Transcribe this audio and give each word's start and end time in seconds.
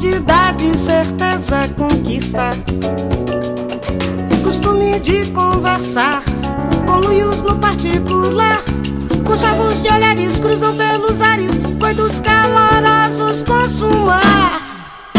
comodidade, 0.00 0.78
certeza, 0.78 1.68
conquista. 1.76 2.52
Costume 4.42 4.98
de 4.98 5.30
conversar 5.32 6.24
com 6.86 7.06
luios 7.06 7.42
no 7.42 7.60
particular. 7.60 8.64
Com 9.26 9.36
chavos 9.36 9.82
de 9.82 9.88
olhares 9.88 10.40
cruzam 10.40 10.74
pelos 10.74 11.20
ares, 11.20 11.58
coitos 11.78 12.18
calorosos 12.18 13.42
consumar. 13.42 15.12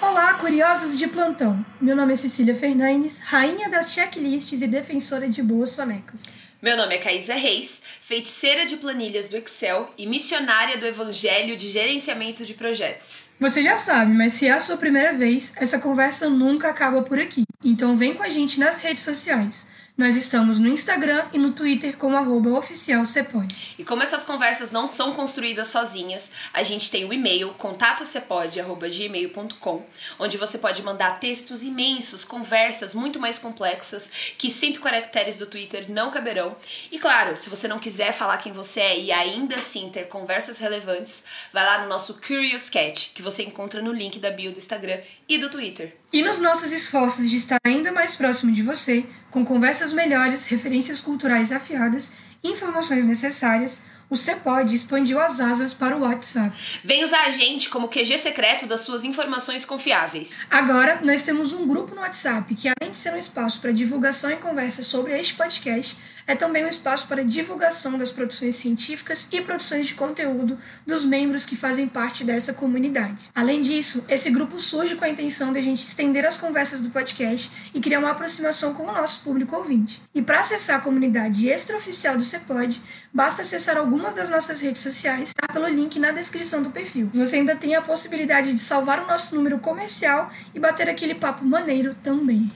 Olá, 0.00 0.32
curiosos 0.34 0.96
de 0.96 1.06
plantão. 1.06 1.62
Meu 1.78 1.94
nome 1.94 2.14
é 2.14 2.16
Cecília 2.16 2.54
Fernandes, 2.54 3.18
rainha 3.18 3.68
das 3.68 3.92
checklists 3.92 4.62
e 4.62 4.66
defensora 4.66 5.28
de 5.28 5.42
boas 5.42 5.68
sonecas. 5.70 6.34
Meu 6.62 6.76
nome 6.76 6.94
é 6.94 6.98
Caísa 6.98 7.34
Reis, 7.34 7.82
feiticeira 8.12 8.66
de 8.66 8.76
planilhas 8.76 9.30
do 9.30 9.38
Excel 9.38 9.88
e 9.96 10.06
missionária 10.06 10.76
do 10.76 10.84
Evangelho 10.84 11.56
de 11.56 11.70
Gerenciamento 11.70 12.44
de 12.44 12.52
Projetos. 12.52 13.30
Você 13.40 13.62
já 13.62 13.78
sabe, 13.78 14.12
mas 14.12 14.34
se 14.34 14.46
é 14.46 14.50
a 14.50 14.60
sua 14.60 14.76
primeira 14.76 15.14
vez, 15.14 15.54
essa 15.56 15.78
conversa 15.78 16.28
nunca 16.28 16.68
acaba 16.68 17.00
por 17.00 17.18
aqui. 17.18 17.44
Então 17.64 17.96
vem 17.96 18.12
com 18.12 18.22
a 18.22 18.28
gente 18.28 18.60
nas 18.60 18.76
redes 18.82 19.02
sociais. 19.02 19.66
Nós 19.94 20.16
estamos 20.16 20.58
no 20.58 20.68
Instagram 20.68 21.26
e 21.34 21.38
no 21.38 21.52
Twitter 21.52 21.98
como 21.98 22.16
arroba 22.16 22.48
oficialcepod. 22.58 23.54
E 23.78 23.84
como 23.84 24.02
essas 24.02 24.24
conversas 24.24 24.70
não 24.70 24.90
são 24.90 25.12
construídas 25.12 25.68
sozinhas, 25.68 26.32
a 26.50 26.62
gente 26.62 26.90
tem 26.90 27.04
o 27.04 27.12
e-mail 27.12 27.50
contatocepod.gmail.com, 27.58 29.86
onde 30.18 30.38
você 30.38 30.56
pode 30.56 30.82
mandar 30.82 31.20
textos 31.20 31.62
imensos, 31.62 32.24
conversas 32.24 32.94
muito 32.94 33.20
mais 33.20 33.38
complexas 33.38 34.10
que 34.38 34.50
100 34.50 34.80
caracteres 34.80 35.36
do 35.36 35.44
Twitter 35.44 35.84
não 35.90 36.10
caberão. 36.10 36.56
E 36.90 36.98
claro, 36.98 37.36
se 37.36 37.50
você 37.50 37.68
não 37.68 37.78
quiser 37.78 38.14
falar 38.14 38.38
quem 38.38 38.50
você 38.50 38.80
é 38.80 38.98
e 38.98 39.12
ainda 39.12 39.56
assim 39.56 39.90
ter 39.90 40.08
conversas 40.08 40.58
relevantes, 40.58 41.22
vai 41.52 41.66
lá 41.66 41.82
no 41.82 41.88
nosso 41.90 42.14
Curious 42.14 42.70
Cat, 42.70 43.10
que 43.14 43.20
você 43.20 43.42
encontra 43.42 43.82
no 43.82 43.92
link 43.92 44.18
da 44.18 44.30
bio 44.30 44.52
do 44.52 44.58
Instagram 44.58 45.00
e 45.28 45.36
do 45.36 45.50
Twitter. 45.50 45.94
E 46.10 46.22
nos 46.22 46.38
nossos 46.38 46.72
esforços 46.72 47.28
de 47.28 47.36
estar 47.36 47.58
ainda 47.64 47.92
mais 47.92 48.16
próximo 48.16 48.52
de 48.52 48.62
você, 48.62 49.04
com 49.32 49.44
conversas 49.44 49.92
melhores, 49.92 50.44
referências 50.44 51.00
culturais 51.00 51.50
afiadas, 51.50 52.12
informações 52.44 53.04
necessárias, 53.04 53.82
o 54.10 54.16
Cepod 54.16 54.74
expandiu 54.74 55.18
as 55.18 55.40
asas 55.40 55.72
para 55.72 55.96
o 55.96 56.00
WhatsApp. 56.00 56.54
Vem 56.84 57.02
usar 57.02 57.22
a 57.22 57.30
gente 57.30 57.70
como 57.70 57.88
QG 57.88 58.18
secreto 58.18 58.66
das 58.66 58.82
suas 58.82 59.04
informações 59.04 59.64
confiáveis. 59.64 60.46
Agora, 60.50 61.00
nós 61.02 61.22
temos 61.22 61.54
um 61.54 61.66
grupo 61.66 61.94
no 61.94 62.02
WhatsApp 62.02 62.54
que, 62.54 62.68
além 62.68 62.90
de 62.90 62.96
ser 62.98 63.14
um 63.14 63.16
espaço 63.16 63.58
para 63.62 63.72
divulgação 63.72 64.30
e 64.30 64.36
conversa 64.36 64.84
sobre 64.84 65.18
este 65.18 65.32
podcast, 65.32 65.96
é 66.26 66.34
também 66.34 66.64
um 66.64 66.68
espaço 66.68 67.08
para 67.08 67.24
divulgação 67.24 67.98
das 67.98 68.10
produções 68.10 68.56
científicas 68.56 69.28
e 69.32 69.40
produções 69.40 69.86
de 69.86 69.94
conteúdo 69.94 70.58
dos 70.86 71.04
membros 71.04 71.44
que 71.44 71.56
fazem 71.56 71.88
parte 71.88 72.24
dessa 72.24 72.52
comunidade. 72.52 73.30
Além 73.34 73.60
disso, 73.60 74.04
esse 74.08 74.30
grupo 74.30 74.60
surge 74.60 74.96
com 74.96 75.04
a 75.04 75.08
intenção 75.08 75.52
de 75.52 75.58
a 75.58 75.62
gente 75.62 75.84
estender 75.84 76.24
as 76.24 76.36
conversas 76.36 76.80
do 76.80 76.90
podcast 76.90 77.50
e 77.74 77.80
criar 77.80 77.98
uma 77.98 78.10
aproximação 78.10 78.74
com 78.74 78.84
o 78.84 78.92
nosso 78.92 79.22
público 79.22 79.56
ouvinte. 79.56 80.00
E 80.14 80.22
para 80.22 80.40
acessar 80.40 80.78
a 80.78 80.82
comunidade 80.82 81.48
extraoficial 81.48 82.16
do 82.16 82.22
CEPOD, 82.22 82.80
basta 83.12 83.42
acessar 83.42 83.76
algumas 83.76 84.14
das 84.14 84.28
nossas 84.28 84.60
redes 84.60 84.82
sociais, 84.82 85.32
tá 85.34 85.52
pelo 85.52 85.68
link 85.68 85.98
na 85.98 86.12
descrição 86.12 86.62
do 86.62 86.70
perfil. 86.70 87.10
Você 87.14 87.36
ainda 87.36 87.56
tem 87.56 87.74
a 87.74 87.82
possibilidade 87.82 88.52
de 88.52 88.58
salvar 88.58 89.02
o 89.02 89.06
nosso 89.06 89.34
número 89.34 89.58
comercial 89.58 90.30
e 90.54 90.60
bater 90.60 90.88
aquele 90.88 91.14
papo 91.14 91.44
maneiro 91.44 91.94
também. 92.02 92.50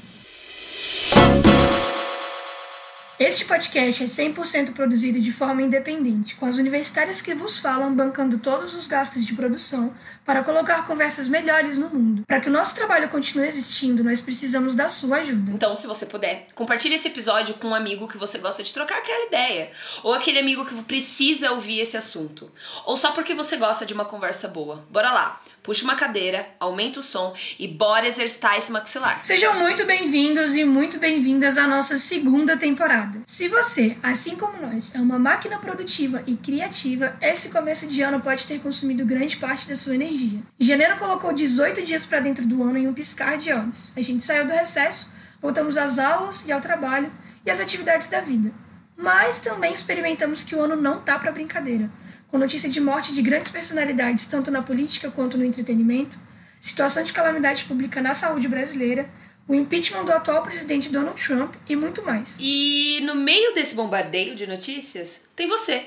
Este 3.18 3.46
podcast 3.46 4.04
é 4.04 4.06
100% 4.06 4.74
produzido 4.74 5.18
de 5.18 5.32
forma 5.32 5.62
independente, 5.62 6.34
com 6.34 6.44
as 6.44 6.58
universitárias 6.58 7.22
que 7.22 7.34
vos 7.34 7.58
falam 7.58 7.94
bancando 7.94 8.36
todos 8.36 8.74
os 8.74 8.86
gastos 8.86 9.24
de 9.24 9.32
produção 9.32 9.94
para 10.22 10.44
colocar 10.44 10.86
conversas 10.86 11.26
melhores 11.26 11.78
no 11.78 11.88
mundo. 11.88 12.24
Para 12.26 12.40
que 12.40 12.50
o 12.50 12.52
nosso 12.52 12.74
trabalho 12.74 13.08
continue 13.08 13.46
existindo, 13.46 14.04
nós 14.04 14.20
precisamos 14.20 14.74
da 14.74 14.90
sua 14.90 15.16
ajuda. 15.16 15.50
Então, 15.50 15.74
se 15.74 15.86
você 15.86 16.04
puder, 16.04 16.48
compartilhe 16.54 16.96
esse 16.96 17.08
episódio 17.08 17.54
com 17.54 17.68
um 17.68 17.74
amigo 17.74 18.06
que 18.06 18.18
você 18.18 18.36
gosta 18.36 18.62
de 18.62 18.74
trocar 18.74 18.98
aquela 18.98 19.28
ideia, 19.28 19.70
ou 20.02 20.12
aquele 20.12 20.38
amigo 20.38 20.66
que 20.66 20.74
precisa 20.82 21.52
ouvir 21.52 21.80
esse 21.80 21.96
assunto, 21.96 22.52
ou 22.84 22.98
só 22.98 23.12
porque 23.12 23.34
você 23.34 23.56
gosta 23.56 23.86
de 23.86 23.94
uma 23.94 24.04
conversa 24.04 24.46
boa. 24.46 24.84
Bora 24.90 25.10
lá! 25.10 25.40
Puxa 25.66 25.82
uma 25.82 25.96
cadeira, 25.96 26.48
aumenta 26.60 27.00
o 27.00 27.02
som 27.02 27.34
e 27.58 27.66
bora 27.66 28.06
exercitar 28.06 28.56
esse 28.56 28.70
maxilar. 28.70 29.18
Sejam 29.20 29.58
muito 29.58 29.84
bem-vindos 29.84 30.54
e 30.54 30.64
muito 30.64 31.00
bem-vindas 31.00 31.58
à 31.58 31.66
nossa 31.66 31.98
segunda 31.98 32.56
temporada. 32.56 33.20
Se 33.24 33.48
você, 33.48 33.96
assim 34.00 34.36
como 34.36 34.62
nós, 34.64 34.94
é 34.94 35.00
uma 35.00 35.18
máquina 35.18 35.58
produtiva 35.58 36.22
e 36.24 36.36
criativa, 36.36 37.16
esse 37.20 37.50
começo 37.50 37.88
de 37.88 38.00
ano 38.00 38.20
pode 38.20 38.46
ter 38.46 38.60
consumido 38.60 39.04
grande 39.04 39.38
parte 39.38 39.68
da 39.68 39.74
sua 39.74 39.96
energia. 39.96 40.40
Janeiro 40.60 40.96
colocou 40.98 41.32
18 41.32 41.82
dias 41.82 42.04
para 42.06 42.20
dentro 42.20 42.46
do 42.46 42.62
ano 42.62 42.78
em 42.78 42.86
um 42.86 42.94
piscar 42.94 43.36
de 43.36 43.52
olhos. 43.52 43.92
A 43.96 44.00
gente 44.00 44.22
saiu 44.22 44.46
do 44.46 44.52
recesso, 44.52 45.14
voltamos 45.42 45.76
às 45.76 45.98
aulas 45.98 46.46
e 46.46 46.52
ao 46.52 46.60
trabalho 46.60 47.12
e 47.44 47.50
às 47.50 47.58
atividades 47.58 48.06
da 48.06 48.20
vida. 48.20 48.52
Mas 48.96 49.40
também 49.40 49.72
experimentamos 49.72 50.42
que 50.42 50.54
o 50.54 50.60
ano 50.60 50.74
não 50.74 51.00
tá 51.00 51.18
para 51.18 51.30
brincadeira 51.30 51.90
com 52.28 52.38
notícia 52.38 52.68
de 52.68 52.80
morte 52.80 53.12
de 53.12 53.22
grandes 53.22 53.50
personalidades, 53.50 54.26
tanto 54.26 54.50
na 54.50 54.62
política 54.62 55.10
quanto 55.10 55.38
no 55.38 55.44
entretenimento, 55.44 56.18
situação 56.60 57.02
de 57.02 57.12
calamidade 57.12 57.64
pública 57.64 58.00
na 58.00 58.14
saúde 58.14 58.48
brasileira, 58.48 59.08
o 59.48 59.54
impeachment 59.54 60.04
do 60.04 60.12
atual 60.12 60.42
presidente 60.42 60.88
Donald 60.88 61.22
Trump 61.22 61.54
e 61.68 61.76
muito 61.76 62.04
mais. 62.04 62.36
E 62.40 63.00
no 63.04 63.14
meio 63.14 63.54
desse 63.54 63.74
bombardeio 63.74 64.34
de 64.34 64.46
notícias, 64.46 65.22
tem 65.36 65.46
você, 65.46 65.86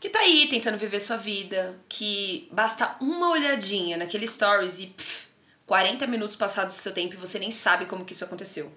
que 0.00 0.10
tá 0.10 0.18
aí 0.18 0.48
tentando 0.50 0.76
viver 0.76 0.98
sua 0.98 1.16
vida, 1.16 1.74
que 1.88 2.48
basta 2.50 2.96
uma 3.00 3.30
olhadinha 3.30 3.96
naquele 3.96 4.26
stories 4.26 4.80
e 4.80 4.86
pff, 4.88 5.28
40 5.66 6.06
minutos 6.08 6.36
passados 6.36 6.76
do 6.76 6.80
seu 6.80 6.92
tempo 6.92 7.14
e 7.14 7.18
você 7.18 7.38
nem 7.38 7.52
sabe 7.52 7.86
como 7.86 8.04
que 8.04 8.12
isso 8.12 8.24
aconteceu. 8.24 8.72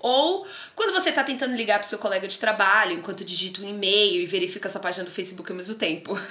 Ou 0.00 0.46
quando 0.74 0.92
você 0.92 1.10
está 1.10 1.22
tentando 1.22 1.54
ligar 1.54 1.78
para 1.78 1.86
seu 1.86 1.98
colega 1.98 2.26
de 2.26 2.38
trabalho 2.38 2.94
enquanto 2.94 3.24
digita 3.24 3.60
um 3.60 3.68
e-mail 3.68 4.22
e 4.22 4.26
verifica 4.26 4.68
sua 4.68 4.80
página 4.80 5.04
do 5.04 5.10
Facebook 5.10 5.50
ao 5.50 5.56
mesmo 5.56 5.74
tempo. 5.74 6.18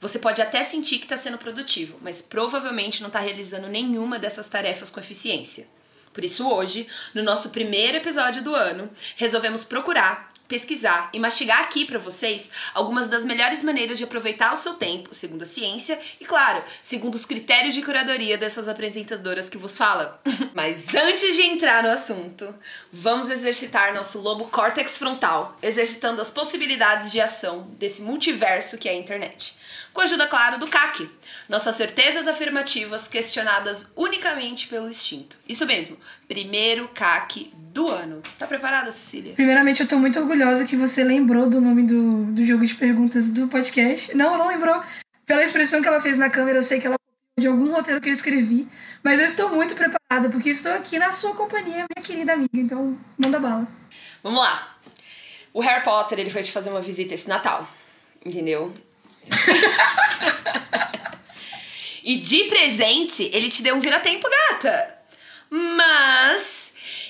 Você 0.00 0.18
pode 0.18 0.42
até 0.42 0.64
sentir 0.64 0.98
que 0.98 1.04
está 1.04 1.16
sendo 1.16 1.38
produtivo, 1.38 1.96
mas 2.02 2.20
provavelmente 2.20 3.02
não 3.02 3.06
está 3.06 3.20
realizando 3.20 3.68
nenhuma 3.68 4.18
dessas 4.18 4.48
tarefas 4.48 4.90
com 4.90 4.98
eficiência. 4.98 5.68
Por 6.12 6.24
isso, 6.24 6.50
hoje, 6.50 6.88
no 7.14 7.22
nosso 7.22 7.50
primeiro 7.50 7.98
episódio 7.98 8.42
do 8.42 8.52
ano, 8.52 8.90
resolvemos 9.16 9.62
procurar 9.62 10.31
pesquisar 10.52 11.08
e 11.14 11.18
mastigar 11.18 11.60
aqui 11.60 11.86
para 11.86 11.98
vocês 11.98 12.50
algumas 12.74 13.08
das 13.08 13.24
melhores 13.24 13.62
maneiras 13.62 13.96
de 13.96 14.04
aproveitar 14.04 14.52
o 14.52 14.56
seu 14.58 14.74
tempo, 14.74 15.14
segundo 15.14 15.44
a 15.44 15.46
ciência 15.46 15.98
e, 16.20 16.26
claro, 16.26 16.62
segundo 16.82 17.14
os 17.14 17.24
critérios 17.24 17.74
de 17.74 17.80
curadoria 17.80 18.36
dessas 18.36 18.68
apresentadoras 18.68 19.48
que 19.48 19.56
vos 19.56 19.78
falam. 19.78 20.12
Mas 20.52 20.94
antes 20.94 21.36
de 21.36 21.40
entrar 21.40 21.82
no 21.82 21.88
assunto, 21.88 22.54
vamos 22.92 23.30
exercitar 23.30 23.94
nosso 23.94 24.20
lobo 24.20 24.44
córtex 24.44 24.98
frontal, 24.98 25.56
exercitando 25.62 26.20
as 26.20 26.30
possibilidades 26.30 27.10
de 27.10 27.18
ação 27.18 27.66
desse 27.78 28.02
multiverso 28.02 28.76
que 28.76 28.90
é 28.90 28.92
a 28.92 28.96
internet 28.96 29.56
com 29.92 30.00
a 30.00 30.04
ajuda, 30.04 30.26
claro, 30.26 30.58
do 30.58 30.66
CAC, 30.66 31.08
nossas 31.48 31.76
certezas 31.76 32.26
afirmativas 32.26 33.06
questionadas 33.06 33.92
unicamente 33.94 34.66
pelo 34.66 34.88
instinto. 34.88 35.36
Isso 35.46 35.66
mesmo, 35.66 35.98
primeiro 36.26 36.88
CAC 36.88 37.52
do 37.54 37.88
ano. 37.88 38.22
Tá 38.38 38.46
preparada, 38.46 38.90
Cecília? 38.90 39.34
Primeiramente, 39.34 39.82
eu 39.82 39.88
tô 39.88 39.98
muito 39.98 40.18
orgulhosa 40.18 40.41
que 40.66 40.76
você 40.76 41.04
lembrou 41.04 41.48
do 41.48 41.60
nome 41.60 41.84
do, 41.84 42.24
do 42.32 42.44
jogo 42.44 42.66
de 42.66 42.74
perguntas 42.74 43.28
do 43.28 43.48
podcast. 43.48 44.14
Não, 44.16 44.36
não 44.36 44.48
lembrou. 44.48 44.82
Pela 45.24 45.42
expressão 45.42 45.80
que 45.80 45.88
ela 45.88 46.00
fez 46.00 46.18
na 46.18 46.28
câmera, 46.28 46.58
eu 46.58 46.62
sei 46.62 46.80
que 46.80 46.86
ela 46.86 46.96
de 47.38 47.46
algum 47.46 47.72
roteiro 47.72 48.00
que 48.00 48.08
eu 48.08 48.12
escrevi. 48.12 48.68
Mas 49.02 49.18
eu 49.18 49.26
estou 49.26 49.48
muito 49.50 49.74
preparada, 49.74 50.28
porque 50.30 50.50
estou 50.50 50.72
aqui 50.72 50.98
na 50.98 51.12
sua 51.12 51.34
companhia, 51.34 51.86
minha 51.94 52.04
querida 52.04 52.32
amiga. 52.32 52.50
Então, 52.54 52.98
manda 53.16 53.38
bala. 53.38 53.66
Vamos 54.22 54.40
lá. 54.40 54.76
O 55.52 55.60
Harry 55.60 55.84
Potter, 55.84 56.18
ele 56.18 56.30
foi 56.30 56.42
te 56.42 56.52
fazer 56.52 56.70
uma 56.70 56.80
visita 56.80 57.14
esse 57.14 57.28
Natal. 57.28 57.68
Entendeu? 58.24 58.72
e 62.04 62.16
de 62.16 62.44
presente, 62.44 63.28
ele 63.32 63.50
te 63.50 63.62
deu 63.62 63.74
um 63.74 63.80
vira-tempo, 63.80 64.28
gata. 64.50 64.98
Mas 65.50 66.61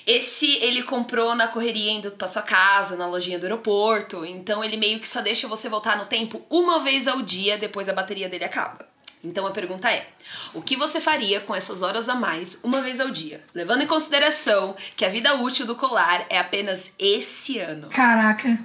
esse 0.06 0.46
ele 0.62 0.82
comprou 0.82 1.34
na 1.34 1.48
correria 1.48 1.92
indo 1.92 2.10
pra 2.12 2.28
sua 2.28 2.42
casa, 2.42 2.96
na 2.96 3.06
lojinha 3.06 3.38
do 3.38 3.44
aeroporto. 3.44 4.24
Então 4.24 4.62
ele 4.62 4.76
meio 4.76 5.00
que 5.00 5.08
só 5.08 5.20
deixa 5.20 5.48
você 5.48 5.68
voltar 5.68 5.96
no 5.96 6.06
tempo 6.06 6.44
uma 6.50 6.80
vez 6.80 7.06
ao 7.06 7.22
dia 7.22 7.58
depois 7.58 7.88
a 7.88 7.92
bateria 7.92 8.28
dele 8.28 8.44
acaba. 8.44 8.86
Então 9.24 9.46
a 9.46 9.52
pergunta 9.52 9.90
é: 9.90 10.08
o 10.52 10.60
que 10.60 10.76
você 10.76 11.00
faria 11.00 11.40
com 11.40 11.54
essas 11.54 11.82
horas 11.82 12.08
a 12.08 12.14
mais 12.14 12.58
uma 12.64 12.82
vez 12.82 12.98
ao 12.98 13.10
dia? 13.10 13.40
Levando 13.54 13.82
em 13.82 13.86
consideração 13.86 14.74
que 14.96 15.04
a 15.04 15.08
vida 15.08 15.34
útil 15.36 15.64
do 15.64 15.76
colar 15.76 16.26
é 16.28 16.38
apenas 16.38 16.90
esse 16.98 17.58
ano. 17.58 17.88
Caraca, 17.88 18.58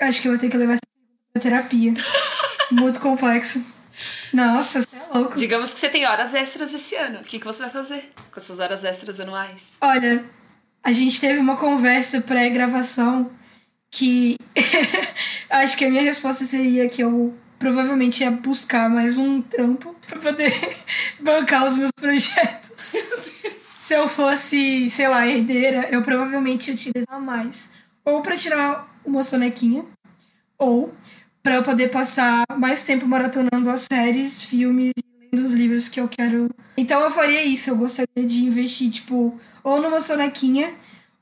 acho 0.00 0.20
que 0.20 0.28
eu 0.28 0.32
vou 0.32 0.40
ter 0.40 0.50
que 0.50 0.56
levar 0.56 0.74
essa 0.74 1.40
terapia. 1.40 1.94
Muito 2.72 2.98
complexo. 3.00 3.64
Nossa, 4.32 4.82
você 4.82 4.96
é 4.96 5.16
louco. 5.16 5.36
Digamos 5.36 5.72
que 5.72 5.78
você 5.78 5.88
tem 5.88 6.04
horas 6.06 6.34
extras 6.34 6.74
esse 6.74 6.96
ano. 6.96 7.20
O 7.20 7.22
que, 7.22 7.38
que 7.38 7.44
você 7.44 7.62
vai 7.62 7.70
fazer 7.70 8.12
com 8.32 8.40
essas 8.40 8.58
horas 8.58 8.82
extras 8.82 9.20
anuais? 9.20 9.68
Olha, 9.80 10.24
a 10.84 10.92
gente 10.92 11.18
teve 11.18 11.38
uma 11.38 11.56
conversa 11.56 12.20
pré-gravação 12.20 13.30
que 13.90 14.36
acho 15.48 15.76
que 15.78 15.86
a 15.86 15.90
minha 15.90 16.02
resposta 16.02 16.44
seria 16.44 16.88
que 16.88 17.02
eu 17.02 17.34
provavelmente 17.58 18.22
ia 18.22 18.30
buscar 18.30 18.90
mais 18.90 19.16
um 19.16 19.40
trampo 19.40 19.96
pra 20.06 20.18
poder 20.18 20.52
bancar 21.18 21.64
os 21.64 21.78
meus 21.78 21.90
projetos. 21.92 22.96
Se 23.78 23.94
eu 23.94 24.06
fosse, 24.06 24.90
sei 24.90 25.08
lá, 25.08 25.26
herdeira, 25.26 25.88
eu 25.90 26.02
provavelmente 26.02 26.68
ia 26.68 26.74
utilizar 26.74 27.20
mais. 27.20 27.70
Ou 28.04 28.20
pra 28.20 28.36
tirar 28.36 28.86
uma 29.04 29.22
sonequinha, 29.22 29.84
ou 30.58 30.94
para 31.42 31.56
eu 31.56 31.62
poder 31.62 31.88
passar 31.88 32.44
mais 32.56 32.84
tempo 32.84 33.06
maratonando 33.06 33.70
as 33.70 33.86
séries, 33.90 34.42
filmes 34.42 34.92
e 34.98 35.13
lendo 35.34 35.44
os 35.44 35.52
livros 35.52 35.88
que 35.88 36.00
eu 36.00 36.08
quero. 36.08 36.48
Então 36.76 37.00
eu 37.02 37.10
faria 37.10 37.42
isso, 37.42 37.70
eu 37.70 37.76
gostaria 37.76 38.24
de 38.24 38.44
investir, 38.44 38.90
tipo, 38.90 39.38
ou 39.62 39.80
numa 39.80 40.00
sonequinha, 40.00 40.72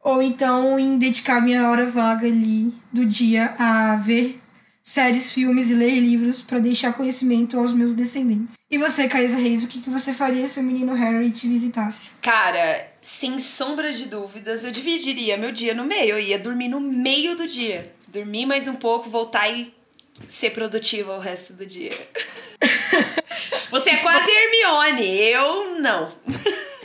ou 0.02 0.22
então 0.22 0.78
em 0.78 0.98
dedicar 0.98 1.40
minha 1.40 1.68
hora 1.68 1.86
vaga 1.86 2.26
ali 2.26 2.72
do 2.92 3.06
dia 3.06 3.54
a 3.58 3.96
ver 3.96 4.40
séries, 4.82 5.30
filmes 5.30 5.70
e 5.70 5.74
ler 5.74 6.00
livros 6.00 6.42
para 6.42 6.58
deixar 6.58 6.92
conhecimento 6.92 7.56
aos 7.56 7.72
meus 7.72 7.94
descendentes. 7.94 8.54
E 8.68 8.76
você, 8.76 9.06
Caísa 9.06 9.36
Reis, 9.36 9.62
o 9.62 9.68
que, 9.68 9.80
que 9.80 9.88
você 9.88 10.12
faria 10.12 10.48
se 10.48 10.58
o 10.58 10.62
menino 10.62 10.92
Harry 10.92 11.30
te 11.30 11.46
visitasse? 11.46 12.12
Cara, 12.20 12.90
sem 13.00 13.38
sombra 13.38 13.92
de 13.92 14.06
dúvidas, 14.06 14.64
eu 14.64 14.72
dividiria 14.72 15.36
meu 15.36 15.52
dia 15.52 15.72
no 15.72 15.84
meio. 15.84 16.16
Eu 16.16 16.20
ia 16.20 16.38
dormir 16.38 16.68
no 16.68 16.80
meio 16.80 17.36
do 17.36 17.46
dia. 17.46 17.94
Dormir 18.08 18.44
mais 18.44 18.66
um 18.66 18.74
pouco, 18.74 19.08
voltar 19.08 19.48
e 19.48 19.72
ser 20.26 20.50
produtiva 20.50 21.16
o 21.16 21.20
resto 21.20 21.52
do 21.52 21.64
dia. 21.64 21.92
você 23.70 23.90
é 23.90 23.96
quase 23.96 24.30
Hermione, 24.30 25.18
eu 25.28 25.80
não. 25.80 26.12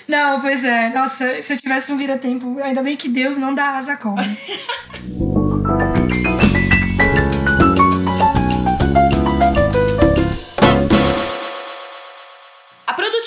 Não, 0.07 0.39
pois 0.39 0.63
é. 0.63 0.89
Nossa, 0.89 1.41
se 1.41 1.53
eu 1.53 1.57
tivesse 1.57 1.91
um 1.91 1.97
vira-tempo, 1.97 2.57
ainda 2.61 2.81
bem 2.81 2.95
que 2.95 3.09
Deus 3.09 3.37
não 3.37 3.53
dá 3.53 3.71
asa 3.71 3.97
cobra. 3.97 4.23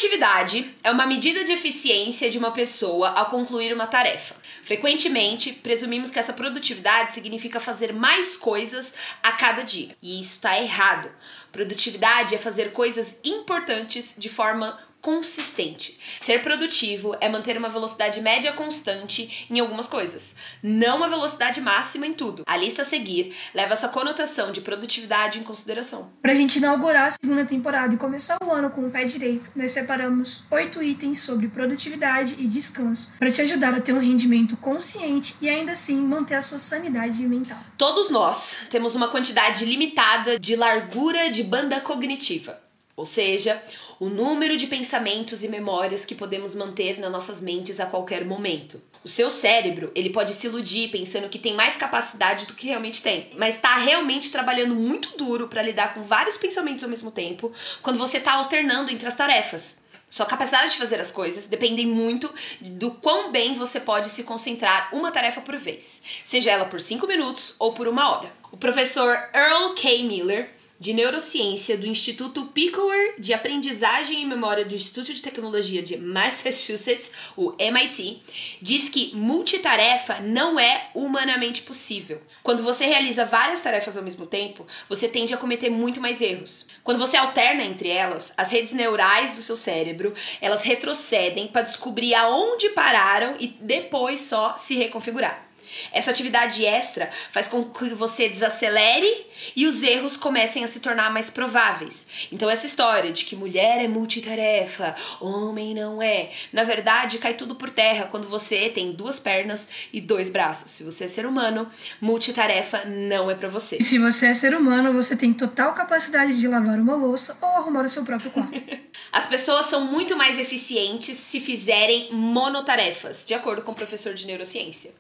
Produtividade 0.00 0.74
é 0.82 0.90
uma 0.90 1.06
medida 1.06 1.44
de 1.44 1.52
eficiência 1.52 2.30
de 2.30 2.38
uma 2.38 2.52
pessoa 2.52 3.10
ao 3.10 3.26
concluir 3.26 3.72
uma 3.72 3.86
tarefa. 3.86 4.34
Frequentemente, 4.62 5.52
presumimos 5.52 6.10
que 6.10 6.18
essa 6.18 6.32
produtividade 6.32 7.12
significa 7.12 7.60
fazer 7.60 7.92
mais 7.92 8.36
coisas 8.36 8.94
a 9.22 9.32
cada 9.32 9.62
dia. 9.62 9.94
E 10.02 10.20
isso 10.20 10.36
está 10.36 10.58
errado. 10.58 11.10
Produtividade 11.52 12.34
é 12.34 12.38
fazer 12.38 12.72
coisas 12.72 13.18
importantes 13.24 14.14
de 14.16 14.28
forma 14.28 14.78
consistente. 15.00 15.98
Ser 16.18 16.42
produtivo 16.42 17.16
é 17.20 17.28
manter 17.28 17.56
uma 17.56 17.68
velocidade 17.68 18.20
média 18.20 18.52
constante 18.52 19.46
em 19.50 19.58
algumas 19.58 19.88
coisas, 19.88 20.36
não 20.62 20.98
uma 20.98 21.08
velocidade 21.08 21.60
máxima 21.60 22.06
em 22.06 22.12
tudo. 22.12 22.44
A 22.46 22.56
lista 22.56 22.82
a 22.82 22.84
seguir 22.84 23.34
leva 23.54 23.72
essa 23.72 23.88
conotação 23.88 24.52
de 24.52 24.60
produtividade 24.60 25.38
em 25.38 25.42
consideração. 25.42 26.10
Pra 26.22 26.34
gente 26.34 26.56
inaugurar 26.56 27.06
a 27.06 27.10
segunda 27.10 27.44
temporada 27.44 27.94
e 27.94 27.98
começar 27.98 28.38
o 28.44 28.52
ano 28.52 28.70
com 28.70 28.86
o 28.86 28.90
pé 28.90 29.04
direito, 29.04 29.50
nós 29.56 29.72
separamos 29.72 30.44
oito 30.50 30.82
itens 30.82 31.20
sobre 31.20 31.48
produtividade 31.48 32.36
e 32.38 32.46
descanso 32.46 33.12
para 33.18 33.30
te 33.30 33.42
ajudar 33.42 33.74
a 33.74 33.80
ter 33.80 33.92
um 33.92 34.00
rendimento 34.00 34.56
consciente 34.56 35.34
e 35.40 35.48
ainda 35.48 35.72
assim 35.72 35.96
manter 35.96 36.34
a 36.34 36.42
sua 36.42 36.58
sanidade 36.58 37.22
mental. 37.22 37.58
Todos 37.76 38.10
nós 38.10 38.66
temos 38.70 38.94
uma 38.94 39.08
quantidade 39.08 39.64
limitada 39.64 40.38
de 40.38 40.56
largura 40.56 41.30
de 41.30 41.42
banda 41.42 41.80
cognitiva. 41.80 42.69
Ou 43.00 43.06
seja, 43.06 43.62
o 43.98 44.10
número 44.10 44.58
de 44.58 44.66
pensamentos 44.66 45.42
e 45.42 45.48
memórias 45.48 46.04
que 46.04 46.14
podemos 46.14 46.54
manter 46.54 47.00
nas 47.00 47.10
nossas 47.10 47.40
mentes 47.40 47.80
a 47.80 47.86
qualquer 47.86 48.26
momento. 48.26 48.78
O 49.02 49.08
seu 49.08 49.30
cérebro, 49.30 49.90
ele 49.94 50.10
pode 50.10 50.34
se 50.34 50.46
iludir 50.46 50.90
pensando 50.90 51.30
que 51.30 51.38
tem 51.38 51.54
mais 51.54 51.78
capacidade 51.78 52.44
do 52.44 52.52
que 52.52 52.66
realmente 52.66 53.02
tem, 53.02 53.30
mas 53.38 53.54
está 53.54 53.74
realmente 53.78 54.30
trabalhando 54.30 54.74
muito 54.74 55.16
duro 55.16 55.48
para 55.48 55.62
lidar 55.62 55.94
com 55.94 56.02
vários 56.02 56.36
pensamentos 56.36 56.84
ao 56.84 56.90
mesmo 56.90 57.10
tempo, 57.10 57.50
quando 57.80 57.98
você 57.98 58.18
está 58.18 58.34
alternando 58.34 58.90
entre 58.90 59.08
as 59.08 59.16
tarefas. 59.16 59.82
Sua 60.10 60.26
capacidade 60.26 60.72
de 60.72 60.76
fazer 60.76 61.00
as 61.00 61.10
coisas 61.10 61.46
depende 61.46 61.86
muito 61.86 62.30
do 62.60 62.90
quão 62.90 63.32
bem 63.32 63.54
você 63.54 63.80
pode 63.80 64.10
se 64.10 64.24
concentrar 64.24 64.90
uma 64.92 65.10
tarefa 65.10 65.40
por 65.40 65.56
vez, 65.56 66.02
seja 66.22 66.50
ela 66.50 66.66
por 66.66 66.82
5 66.82 67.06
minutos 67.06 67.54
ou 67.58 67.72
por 67.72 67.88
uma 67.88 68.10
hora. 68.10 68.30
O 68.52 68.58
professor 68.58 69.16
Earl 69.32 69.72
K. 69.74 70.02
Miller 70.02 70.59
de 70.80 70.94
Neurociência 70.94 71.76
do 71.76 71.86
Instituto 71.86 72.46
Picower 72.46 73.16
de 73.18 73.34
Aprendizagem 73.34 74.22
e 74.22 74.24
Memória 74.24 74.64
do 74.64 74.74
Instituto 74.74 75.12
de 75.12 75.20
Tecnologia 75.20 75.82
de 75.82 75.98
Massachusetts, 75.98 77.12
o 77.36 77.54
MIT, 77.58 78.22
diz 78.62 78.88
que 78.88 79.14
multitarefa 79.14 80.20
não 80.20 80.58
é 80.58 80.88
humanamente 80.94 81.60
possível. 81.60 82.22
Quando 82.42 82.62
você 82.62 82.86
realiza 82.86 83.26
várias 83.26 83.60
tarefas 83.60 83.94
ao 83.94 84.02
mesmo 84.02 84.24
tempo, 84.24 84.66
você 84.88 85.06
tende 85.06 85.34
a 85.34 85.36
cometer 85.36 85.68
muito 85.68 86.00
mais 86.00 86.22
erros. 86.22 86.66
Quando 86.82 86.98
você 86.98 87.18
alterna 87.18 87.62
entre 87.62 87.90
elas, 87.90 88.32
as 88.38 88.50
redes 88.50 88.72
neurais 88.72 89.34
do 89.34 89.42
seu 89.42 89.56
cérebro, 89.56 90.14
elas 90.40 90.62
retrocedem 90.62 91.48
para 91.48 91.60
descobrir 91.60 92.14
aonde 92.14 92.70
pararam 92.70 93.36
e 93.38 93.48
depois 93.48 94.22
só 94.22 94.56
se 94.56 94.76
reconfigurar. 94.76 95.49
Essa 95.92 96.10
atividade 96.10 96.64
extra 96.64 97.10
faz 97.30 97.48
com 97.48 97.64
que 97.64 97.90
você 97.90 98.28
desacelere 98.28 99.26
e 99.56 99.66
os 99.66 99.82
erros 99.82 100.16
comecem 100.16 100.64
a 100.64 100.68
se 100.68 100.80
tornar 100.80 101.12
mais 101.12 101.30
prováveis. 101.30 102.08
Então, 102.32 102.48
essa 102.48 102.66
história 102.66 103.12
de 103.12 103.24
que 103.24 103.36
mulher 103.36 103.82
é 103.82 103.88
multitarefa, 103.88 104.94
homem 105.20 105.74
não 105.74 106.02
é, 106.02 106.30
na 106.52 106.64
verdade 106.64 107.18
cai 107.18 107.34
tudo 107.34 107.54
por 107.54 107.70
terra 107.70 108.08
quando 108.10 108.28
você 108.28 108.68
tem 108.68 108.92
duas 108.92 109.18
pernas 109.18 109.68
e 109.92 110.00
dois 110.00 110.30
braços. 110.30 110.70
Se 110.70 110.84
você 110.84 111.04
é 111.04 111.08
ser 111.08 111.26
humano, 111.26 111.70
multitarefa 112.00 112.84
não 112.84 113.30
é 113.30 113.34
para 113.34 113.48
você. 113.48 113.78
E 113.80 113.84
se 113.84 113.98
você 113.98 114.26
é 114.26 114.34
ser 114.34 114.54
humano, 114.54 114.92
você 114.92 115.16
tem 115.16 115.32
total 115.32 115.74
capacidade 115.74 116.38
de 116.38 116.48
lavar 116.48 116.78
uma 116.78 116.96
louça 116.96 117.36
ou 117.40 117.48
arrumar 117.48 117.84
o 117.84 117.88
seu 117.88 118.04
próprio 118.04 118.30
quarto. 118.30 118.50
As 119.12 119.26
pessoas 119.26 119.66
são 119.66 119.84
muito 119.86 120.16
mais 120.16 120.38
eficientes 120.38 121.16
se 121.16 121.40
fizerem 121.40 122.12
monotarefas, 122.12 123.24
de 123.26 123.34
acordo 123.34 123.62
com 123.62 123.72
o 123.72 123.74
professor 123.74 124.14
de 124.14 124.26
neurociência. 124.26 124.92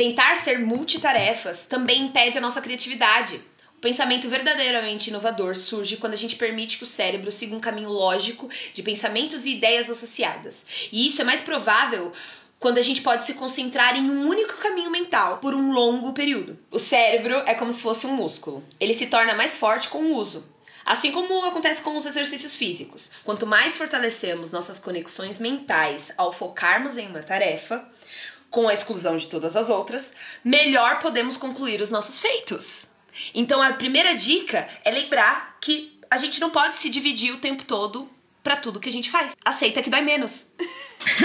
Tentar 0.00 0.34
ser 0.34 0.58
multitarefas 0.58 1.66
também 1.66 2.04
impede 2.04 2.38
a 2.38 2.40
nossa 2.40 2.62
criatividade. 2.62 3.38
O 3.76 3.80
pensamento 3.82 4.30
verdadeiramente 4.30 5.10
inovador 5.10 5.54
surge 5.54 5.98
quando 5.98 6.14
a 6.14 6.16
gente 6.16 6.36
permite 6.36 6.78
que 6.78 6.84
o 6.84 6.86
cérebro 6.86 7.30
siga 7.30 7.54
um 7.54 7.60
caminho 7.60 7.90
lógico 7.90 8.48
de 8.72 8.82
pensamentos 8.82 9.44
e 9.44 9.50
ideias 9.50 9.90
associadas. 9.90 10.64
E 10.90 11.06
isso 11.06 11.20
é 11.20 11.24
mais 11.26 11.42
provável 11.42 12.14
quando 12.58 12.78
a 12.78 12.82
gente 12.82 13.02
pode 13.02 13.26
se 13.26 13.34
concentrar 13.34 13.94
em 13.94 14.10
um 14.10 14.26
único 14.26 14.54
caminho 14.54 14.90
mental 14.90 15.36
por 15.36 15.54
um 15.54 15.70
longo 15.70 16.14
período. 16.14 16.58
O 16.70 16.78
cérebro 16.78 17.34
é 17.44 17.52
como 17.52 17.70
se 17.70 17.82
fosse 17.82 18.06
um 18.06 18.14
músculo. 18.14 18.64
Ele 18.80 18.94
se 18.94 19.08
torna 19.08 19.34
mais 19.34 19.58
forte 19.58 19.90
com 19.90 19.98
o 19.98 20.16
uso. 20.16 20.48
Assim 20.82 21.12
como 21.12 21.44
acontece 21.44 21.82
com 21.82 21.94
os 21.94 22.06
exercícios 22.06 22.56
físicos. 22.56 23.10
Quanto 23.22 23.46
mais 23.46 23.76
fortalecemos 23.76 24.50
nossas 24.50 24.78
conexões 24.78 25.38
mentais 25.38 26.10
ao 26.16 26.32
focarmos 26.32 26.96
em 26.96 27.06
uma 27.06 27.22
tarefa, 27.22 27.86
com 28.50 28.68
a 28.68 28.74
exclusão 28.74 29.16
de 29.16 29.28
todas 29.28 29.56
as 29.56 29.68
outras, 29.68 30.14
melhor 30.44 30.98
podemos 30.98 31.36
concluir 31.36 31.80
os 31.80 31.90
nossos 31.90 32.18
feitos. 32.18 32.88
Então 33.34 33.62
a 33.62 33.72
primeira 33.72 34.14
dica 34.14 34.68
é 34.84 34.90
lembrar 34.90 35.56
que 35.60 35.98
a 36.10 36.16
gente 36.16 36.40
não 36.40 36.50
pode 36.50 36.76
se 36.76 36.90
dividir 36.90 37.32
o 37.32 37.38
tempo 37.38 37.64
todo 37.64 38.10
para 38.42 38.56
tudo 38.56 38.80
que 38.80 38.88
a 38.88 38.92
gente 38.92 39.10
faz. 39.10 39.32
Aceita 39.44 39.82
que 39.82 39.90
dói 39.90 40.00
menos. 40.00 40.48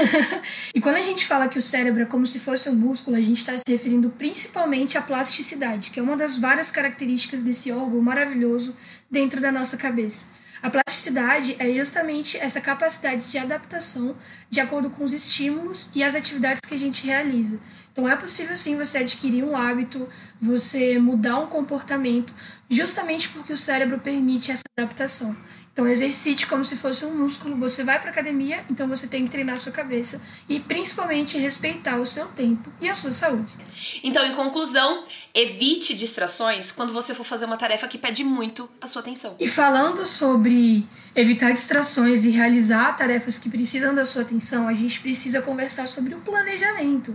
e 0.74 0.82
quando 0.82 0.98
a 0.98 1.02
gente 1.02 1.26
fala 1.26 1.48
que 1.48 1.58
o 1.58 1.62
cérebro 1.62 2.04
é 2.04 2.06
como 2.06 2.26
se 2.26 2.40
fosse 2.40 2.70
um 2.70 2.76
músculo, 2.76 3.18
a 3.18 3.22
gente 3.22 3.38
está 3.38 3.58
se 3.58 3.64
referindo 3.68 4.10
principalmente 4.10 4.98
à 4.98 5.02
plasticidade, 5.02 5.92
que 5.92 6.00
é 6.00 6.04
uma 6.04 6.16
das 6.16 6.38
várias 6.38 6.70
características 6.70 7.42
desse 7.42 7.72
órgão 7.72 8.02
maravilhoso 8.02 8.76
dentro 9.10 9.42
da 9.42 9.52
nossa 9.52 9.78
cabeça. 9.78 10.26
A 10.66 10.70
plasticidade 10.72 11.56
é 11.60 11.72
justamente 11.72 12.40
essa 12.40 12.60
capacidade 12.60 13.30
de 13.30 13.38
adaptação 13.38 14.16
de 14.50 14.60
acordo 14.60 14.90
com 14.90 15.04
os 15.04 15.14
estímulos 15.14 15.92
e 15.94 16.04
as 16.04 16.16
atividades 16.16 16.60
que 16.68 16.74
a 16.74 16.80
gente 16.80 17.06
realiza. 17.06 17.60
Então 17.92 18.10
é 18.10 18.16
possível 18.16 18.58
sim 18.58 18.76
você 18.76 18.98
adquirir 18.98 19.44
um 19.44 19.56
hábito, 19.56 20.10
você 20.42 20.98
mudar 20.98 21.38
um 21.38 21.46
comportamento, 21.46 22.34
justamente 22.68 23.30
porque 23.30 23.54
o 23.54 23.58
cérebro 23.58 24.00
permite 24.00 24.50
essa 24.50 24.64
adaptação. 24.76 25.38
Então, 25.76 25.86
exercite 25.86 26.48
como 26.48 26.64
se 26.64 26.78
fosse 26.78 27.04
um 27.04 27.14
músculo. 27.14 27.58
Você 27.58 27.84
vai 27.84 28.00
para 28.00 28.10
academia, 28.10 28.64
então 28.70 28.88
você 28.88 29.08
tem 29.08 29.26
que 29.26 29.30
treinar 29.30 29.56
a 29.56 29.58
sua 29.58 29.74
cabeça 29.74 30.22
e 30.48 30.58
principalmente 30.58 31.38
respeitar 31.38 31.98
o 31.98 32.06
seu 32.06 32.28
tempo 32.28 32.72
e 32.80 32.88
a 32.88 32.94
sua 32.94 33.12
saúde. 33.12 33.54
Então, 34.02 34.26
em 34.26 34.34
conclusão, 34.34 35.04
evite 35.34 35.94
distrações 35.94 36.72
quando 36.72 36.94
você 36.94 37.14
for 37.14 37.26
fazer 37.26 37.44
uma 37.44 37.58
tarefa 37.58 37.90
que 37.90 37.98
pede 37.98 38.24
muito 38.24 38.70
a 38.80 38.88
sua 38.88 39.02
atenção. 39.02 39.36
E 39.38 39.50
falando 39.50 40.06
sobre 40.06 40.88
evitar 41.14 41.52
distrações 41.52 42.24
e 42.24 42.30
realizar 42.30 42.96
tarefas 42.96 43.38
que 43.38 43.50
precisam 43.50 43.94
da 43.94 44.06
sua 44.06 44.22
atenção, 44.22 44.70
a 44.70 44.74
gente 44.74 45.02
precisa 45.02 45.42
conversar 45.42 45.88
sobre 45.88 46.16
o 46.16 46.22
planejamento. 46.22 47.14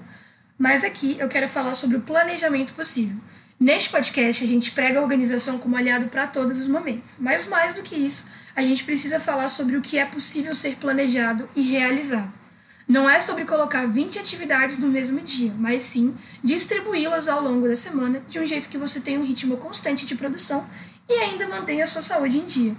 Mas 0.58 0.84
aqui 0.84 1.16
eu 1.18 1.30
quero 1.30 1.48
falar 1.48 1.72
sobre 1.72 1.96
o 1.96 2.02
planejamento 2.02 2.74
possível. 2.74 3.16
Neste 3.60 3.90
podcast, 3.90 4.42
a 4.42 4.46
gente 4.46 4.70
prega 4.70 4.98
a 4.98 5.02
organização 5.02 5.58
como 5.58 5.76
aliado 5.76 6.06
para 6.06 6.26
todos 6.26 6.58
os 6.58 6.66
momentos. 6.66 7.16
Mas 7.20 7.46
mais 7.46 7.74
do 7.74 7.82
que 7.82 7.94
isso, 7.94 8.30
a 8.56 8.62
gente 8.62 8.84
precisa 8.84 9.20
falar 9.20 9.50
sobre 9.50 9.76
o 9.76 9.82
que 9.82 9.98
é 9.98 10.06
possível 10.06 10.54
ser 10.54 10.76
planejado 10.76 11.46
e 11.54 11.60
realizado. 11.60 12.32
Não 12.88 13.08
é 13.08 13.20
sobre 13.20 13.44
colocar 13.44 13.86
20 13.86 14.18
atividades 14.18 14.78
no 14.78 14.88
mesmo 14.88 15.20
dia, 15.20 15.52
mas 15.58 15.84
sim 15.84 16.14
distribuí-las 16.42 17.28
ao 17.28 17.42
longo 17.42 17.68
da 17.68 17.76
semana 17.76 18.22
de 18.26 18.40
um 18.40 18.46
jeito 18.46 18.66
que 18.66 18.78
você 18.78 18.98
tenha 18.98 19.20
um 19.20 19.24
ritmo 19.26 19.58
constante 19.58 20.06
de 20.06 20.14
produção 20.14 20.66
e 21.06 21.12
ainda 21.12 21.46
mantenha 21.46 21.84
a 21.84 21.86
sua 21.86 22.00
saúde 22.00 22.38
em 22.38 22.46
dia. 22.46 22.74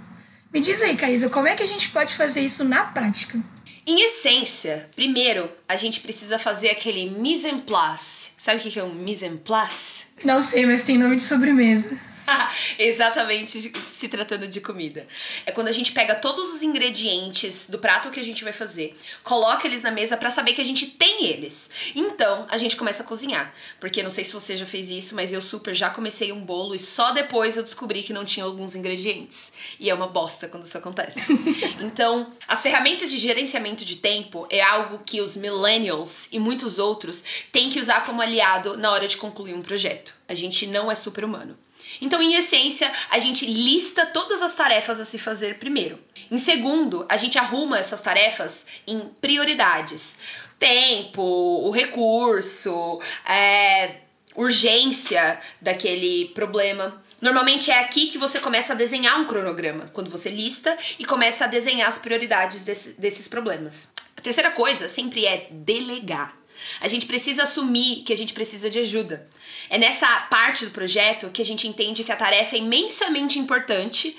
Me 0.52 0.58
diz 0.58 0.82
aí, 0.82 0.96
Caísa, 0.96 1.30
como 1.30 1.46
é 1.46 1.54
que 1.54 1.62
a 1.62 1.68
gente 1.68 1.90
pode 1.90 2.12
fazer 2.16 2.40
isso 2.40 2.64
na 2.64 2.82
prática? 2.82 3.38
Em 3.84 4.00
essência, 4.04 4.88
primeiro, 4.94 5.50
a 5.68 5.74
gente 5.74 6.00
precisa 6.00 6.38
fazer 6.38 6.70
aquele 6.70 7.10
mise 7.10 7.48
en 7.48 7.58
place. 7.58 8.30
Sabe 8.38 8.60
o 8.60 8.62
que 8.70 8.78
é 8.78 8.84
um 8.84 8.94
mise 8.94 9.26
en 9.26 9.36
place? 9.36 10.06
Não 10.24 10.40
sei, 10.40 10.64
mas 10.66 10.84
tem 10.84 10.96
nome 10.96 11.16
de 11.16 11.22
sobremesa. 11.24 11.98
Exatamente 12.78 13.72
se 13.84 14.08
tratando 14.08 14.46
de 14.46 14.60
comida. 14.60 15.06
É 15.46 15.52
quando 15.52 15.68
a 15.68 15.72
gente 15.72 15.92
pega 15.92 16.14
todos 16.14 16.52
os 16.52 16.62
ingredientes 16.62 17.68
do 17.68 17.78
prato 17.78 18.10
que 18.10 18.20
a 18.20 18.24
gente 18.24 18.44
vai 18.44 18.52
fazer, 18.52 18.96
coloca 19.22 19.66
eles 19.66 19.82
na 19.82 19.90
mesa 19.90 20.16
para 20.16 20.30
saber 20.30 20.54
que 20.54 20.60
a 20.60 20.64
gente 20.64 20.86
tem 20.86 21.26
eles. 21.26 21.70
Então, 21.94 22.46
a 22.50 22.56
gente 22.56 22.76
começa 22.76 23.02
a 23.02 23.06
cozinhar. 23.06 23.52
Porque 23.80 24.02
não 24.02 24.10
sei 24.10 24.24
se 24.24 24.32
você 24.32 24.56
já 24.56 24.66
fez 24.66 24.90
isso, 24.90 25.14
mas 25.14 25.32
eu 25.32 25.40
super 25.40 25.74
já 25.74 25.90
comecei 25.90 26.32
um 26.32 26.44
bolo 26.44 26.74
e 26.74 26.78
só 26.78 27.12
depois 27.12 27.56
eu 27.56 27.62
descobri 27.62 28.02
que 28.02 28.12
não 28.12 28.24
tinha 28.24 28.44
alguns 28.44 28.74
ingredientes. 28.74 29.52
E 29.78 29.90
é 29.90 29.94
uma 29.94 30.06
bosta 30.06 30.48
quando 30.48 30.64
isso 30.64 30.78
acontece. 30.78 31.18
então, 31.80 32.30
as 32.46 32.62
ferramentas 32.62 33.10
de 33.10 33.18
gerenciamento 33.18 33.84
de 33.84 33.96
tempo 33.96 34.46
é 34.50 34.60
algo 34.60 35.02
que 35.04 35.20
os 35.20 35.36
millennials 35.36 36.28
e 36.32 36.38
muitos 36.38 36.78
outros 36.78 37.24
têm 37.50 37.70
que 37.70 37.80
usar 37.80 38.04
como 38.04 38.22
aliado 38.22 38.76
na 38.76 38.90
hora 38.90 39.06
de 39.06 39.16
concluir 39.16 39.54
um 39.54 39.62
projeto. 39.62 40.14
A 40.28 40.34
gente 40.34 40.66
não 40.66 40.90
é 40.90 40.94
super 40.94 41.24
humano. 41.24 41.58
Então, 42.00 42.22
em 42.22 42.34
essência, 42.34 42.90
a 43.10 43.18
gente 43.18 43.46
lista 43.46 44.06
todas 44.06 44.42
as 44.42 44.54
tarefas 44.54 45.00
a 45.00 45.04
se 45.04 45.18
fazer 45.18 45.58
primeiro. 45.58 45.98
Em 46.30 46.38
segundo, 46.38 47.06
a 47.08 47.16
gente 47.16 47.38
arruma 47.38 47.78
essas 47.78 48.00
tarefas 48.00 48.66
em 48.86 49.00
prioridades: 49.20 50.18
tempo, 50.58 51.22
o 51.22 51.70
recurso, 51.70 53.00
é, 53.26 53.96
urgência 54.34 55.40
daquele 55.60 56.28
problema. 56.34 57.02
Normalmente 57.20 57.70
é 57.70 57.78
aqui 57.78 58.08
que 58.08 58.18
você 58.18 58.40
começa 58.40 58.72
a 58.72 58.76
desenhar 58.76 59.20
um 59.20 59.24
cronograma, 59.24 59.84
quando 59.92 60.10
você 60.10 60.28
lista 60.28 60.76
e 60.98 61.04
começa 61.04 61.44
a 61.44 61.48
desenhar 61.48 61.88
as 61.88 61.98
prioridades 61.98 62.64
desse, 62.64 63.00
desses 63.00 63.28
problemas. 63.28 63.92
A 64.16 64.20
terceira 64.20 64.50
coisa 64.50 64.88
sempre 64.88 65.26
é 65.26 65.48
delegar. 65.50 66.41
A 66.80 66.88
gente 66.88 67.06
precisa 67.06 67.44
assumir 67.44 68.02
que 68.02 68.12
a 68.12 68.16
gente 68.16 68.32
precisa 68.32 68.68
de 68.68 68.78
ajuda. 68.78 69.28
É 69.68 69.78
nessa 69.78 70.06
parte 70.30 70.64
do 70.64 70.70
projeto 70.70 71.30
que 71.30 71.42
a 71.42 71.44
gente 71.44 71.66
entende 71.66 72.04
que 72.04 72.12
a 72.12 72.16
tarefa 72.16 72.56
é 72.56 72.58
imensamente 72.58 73.38
importante, 73.38 74.16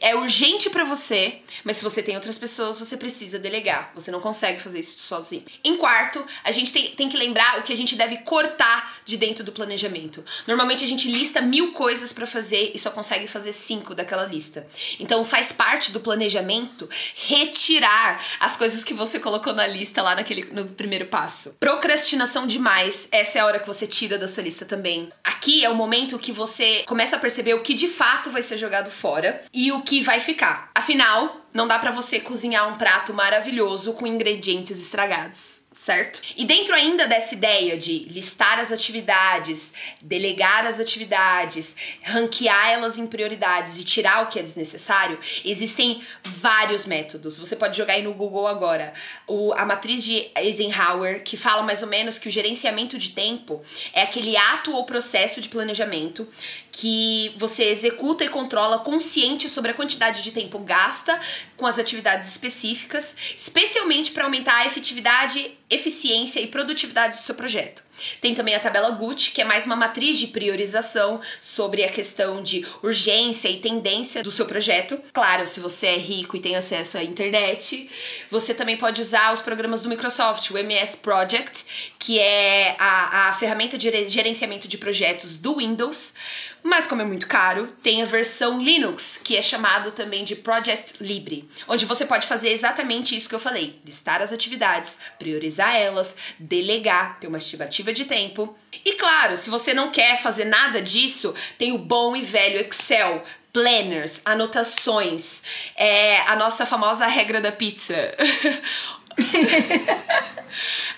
é 0.00 0.14
urgente 0.14 0.70
para 0.70 0.84
você, 0.84 1.40
mas 1.62 1.76
se 1.76 1.84
você 1.84 2.02
tem 2.02 2.14
outras 2.14 2.38
pessoas, 2.38 2.78
você 2.78 2.96
precisa 2.96 3.38
delegar. 3.38 3.92
Você 3.94 4.10
não 4.10 4.20
consegue 4.20 4.60
fazer 4.60 4.80
isso 4.80 4.98
sozinho. 4.98 5.44
Em 5.62 5.76
quarto, 5.76 6.24
a 6.42 6.50
gente 6.50 6.72
tem, 6.72 6.90
tem 6.92 7.08
que 7.08 7.16
lembrar 7.16 7.58
o 7.58 7.62
que 7.62 7.72
a 7.72 7.76
gente 7.76 7.96
deve 7.96 8.18
cortar 8.18 8.98
de 9.04 9.16
dentro 9.16 9.44
do 9.44 9.52
planejamento. 9.52 10.24
Normalmente 10.46 10.84
a 10.84 10.88
gente 10.88 11.10
lista 11.10 11.40
mil 11.40 11.72
coisas 11.72 12.12
para 12.12 12.26
fazer 12.26 12.72
e 12.74 12.78
só 12.78 12.90
consegue 12.90 13.26
fazer 13.26 13.52
cinco 13.52 13.94
daquela 13.94 14.24
lista. 14.24 14.66
Então 14.98 15.24
faz 15.24 15.52
parte 15.52 15.92
do 15.92 16.00
planejamento 16.00 16.88
retirar 17.14 18.22
as 18.40 18.56
coisas 18.56 18.84
que 18.84 18.94
você 18.94 19.18
colocou 19.18 19.52
na 19.52 19.66
lista 19.66 20.02
lá 20.02 20.14
naquele 20.14 20.44
no 20.44 20.66
primeiro 20.66 21.06
passo. 21.06 21.56
Procrastinação 21.84 22.46
demais, 22.46 23.08
essa 23.12 23.38
é 23.38 23.42
a 23.42 23.44
hora 23.44 23.58
que 23.58 23.66
você 23.66 23.86
tira 23.86 24.16
da 24.16 24.26
sua 24.26 24.42
lista 24.42 24.64
também. 24.64 25.10
Aqui 25.22 25.62
é 25.62 25.68
o 25.68 25.74
momento 25.74 26.18
que 26.18 26.32
você 26.32 26.82
começa 26.86 27.16
a 27.16 27.18
perceber 27.18 27.52
o 27.52 27.60
que 27.60 27.74
de 27.74 27.88
fato 27.88 28.30
vai 28.30 28.40
ser 28.40 28.56
jogado 28.56 28.90
fora 28.90 29.42
e 29.52 29.70
o 29.70 29.82
que 29.82 30.00
vai 30.00 30.18
ficar. 30.18 30.70
Afinal, 30.74 31.43
não 31.54 31.68
dá 31.68 31.78
para 31.78 31.92
você 31.92 32.18
cozinhar 32.18 32.68
um 32.68 32.76
prato 32.76 33.14
maravilhoso 33.14 33.92
com 33.94 34.06
ingredientes 34.06 34.76
estragados 34.76 35.64
certo? 35.84 36.22
E 36.36 36.46
dentro 36.46 36.74
ainda 36.74 37.06
dessa 37.06 37.34
ideia 37.34 37.76
de 37.76 38.04
listar 38.04 38.58
as 38.58 38.70
atividades, 38.70 39.74
delegar 40.00 40.66
as 40.66 40.78
atividades, 40.80 41.76
ranquear 42.02 42.70
elas 42.70 42.96
em 42.96 43.06
prioridades 43.06 43.78
e 43.78 43.84
tirar 43.84 44.22
o 44.22 44.28
que 44.28 44.38
é 44.38 44.42
desnecessário, 44.42 45.18
existem 45.44 46.02
vários 46.24 46.86
métodos. 46.86 47.38
Você 47.38 47.56
pode 47.56 47.76
jogar 47.76 47.94
aí 47.94 48.02
no 48.02 48.14
Google 48.14 48.46
agora 48.46 48.94
o, 49.26 49.52
a 49.52 49.66
matriz 49.66 50.04
de 50.04 50.26
Eisenhower, 50.36 51.22
que 51.22 51.36
fala 51.36 51.62
mais 51.62 51.82
ou 51.82 51.88
menos 51.88 52.18
que 52.18 52.28
o 52.28 52.30
gerenciamento 52.30 52.96
de 52.96 53.10
tempo 53.10 53.60
é 53.92 54.02
aquele 54.02 54.36
ato 54.36 54.72
ou 54.72 54.86
processo 54.86 55.40
de 55.40 55.48
planejamento 55.48 56.26
que 56.70 57.34
você 57.36 57.64
executa 57.64 58.24
e 58.24 58.28
controla 58.28 58.78
consciente 58.78 59.50
sobre 59.50 59.72
a 59.72 59.74
quantidade 59.74 60.22
de 60.22 60.32
tempo 60.32 60.58
gasta 60.60 61.20
com 61.56 61.66
as 61.66 61.78
atividades 61.78 62.28
específicas, 62.28 63.16
especialmente 63.36 64.10
para 64.10 64.24
aumentar 64.24 64.56
a 64.56 64.66
efetividade 64.66 65.56
eficiência 65.74 66.40
e 66.40 66.46
produtividade 66.46 67.16
do 67.16 67.22
seu 67.22 67.34
projeto. 67.34 67.82
Tem 68.20 68.34
também 68.34 68.54
a 68.54 68.60
tabela 68.60 68.90
Gucci, 68.90 69.30
que 69.30 69.40
é 69.40 69.44
mais 69.44 69.66
uma 69.66 69.76
matriz 69.76 70.18
de 70.18 70.26
priorização 70.28 71.20
sobre 71.40 71.84
a 71.84 71.88
questão 71.88 72.42
de 72.42 72.66
urgência 72.82 73.48
e 73.48 73.58
tendência 73.58 74.22
do 74.22 74.32
seu 74.32 74.46
projeto. 74.46 75.00
Claro, 75.12 75.46
se 75.46 75.60
você 75.60 75.88
é 75.88 75.96
rico 75.96 76.36
e 76.36 76.40
tem 76.40 76.56
acesso 76.56 76.98
à 76.98 77.04
internet, 77.04 77.88
você 78.30 78.52
também 78.52 78.76
pode 78.76 79.00
usar 79.00 79.32
os 79.32 79.40
programas 79.40 79.82
do 79.82 79.88
Microsoft, 79.88 80.50
o 80.50 80.58
MS 80.58 80.96
Project, 80.98 81.94
que 81.98 82.18
é 82.18 82.76
a, 82.78 83.28
a 83.28 83.34
ferramenta 83.34 83.78
de 83.78 84.08
gerenciamento 84.08 84.66
de 84.66 84.76
projetos 84.76 85.38
do 85.38 85.56
Windows. 85.56 86.14
Mas 86.62 86.86
como 86.86 87.02
é 87.02 87.04
muito 87.04 87.28
caro, 87.28 87.68
tem 87.82 88.02
a 88.02 88.06
versão 88.06 88.60
Linux, 88.60 89.20
que 89.22 89.36
é 89.36 89.42
chamado 89.42 89.92
também 89.92 90.24
de 90.24 90.34
Project 90.34 90.94
Libre, 91.00 91.48
onde 91.68 91.84
você 91.84 92.04
pode 92.04 92.26
fazer 92.26 92.50
exatamente 92.50 93.16
isso 93.16 93.28
que 93.28 93.34
eu 93.34 93.40
falei: 93.40 93.78
listar 93.84 94.20
as 94.20 94.32
atividades, 94.32 94.98
priorizar 95.18 95.63
elas, 95.72 96.16
delegar, 96.38 97.18
ter 97.18 97.26
uma 97.26 97.38
estimativa 97.38 97.92
de 97.92 98.04
tempo. 98.04 98.56
E 98.84 98.92
claro, 98.92 99.36
se 99.36 99.48
você 99.48 99.72
não 99.72 99.90
quer 99.90 100.20
fazer 100.20 100.44
nada 100.44 100.82
disso, 100.82 101.34
tem 101.58 101.72
o 101.72 101.78
bom 101.78 102.16
e 102.16 102.22
velho 102.22 102.60
Excel, 102.60 103.22
planners, 103.52 104.20
anotações, 104.24 105.42
é 105.76 106.18
a 106.22 106.34
nossa 106.34 106.66
famosa 106.66 107.06
regra 107.06 107.40
da 107.40 107.52
pizza. 107.52 107.94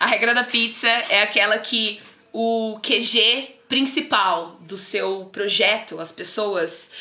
a 0.00 0.06
regra 0.06 0.34
da 0.34 0.42
pizza 0.42 0.88
é 0.88 1.20
aquela 1.22 1.58
que 1.58 2.00
o 2.32 2.80
QG 2.82 3.56
principal 3.68 4.56
do 4.60 4.78
seu 4.78 5.26
projeto, 5.32 6.00
as 6.00 6.12
pessoas 6.12 6.92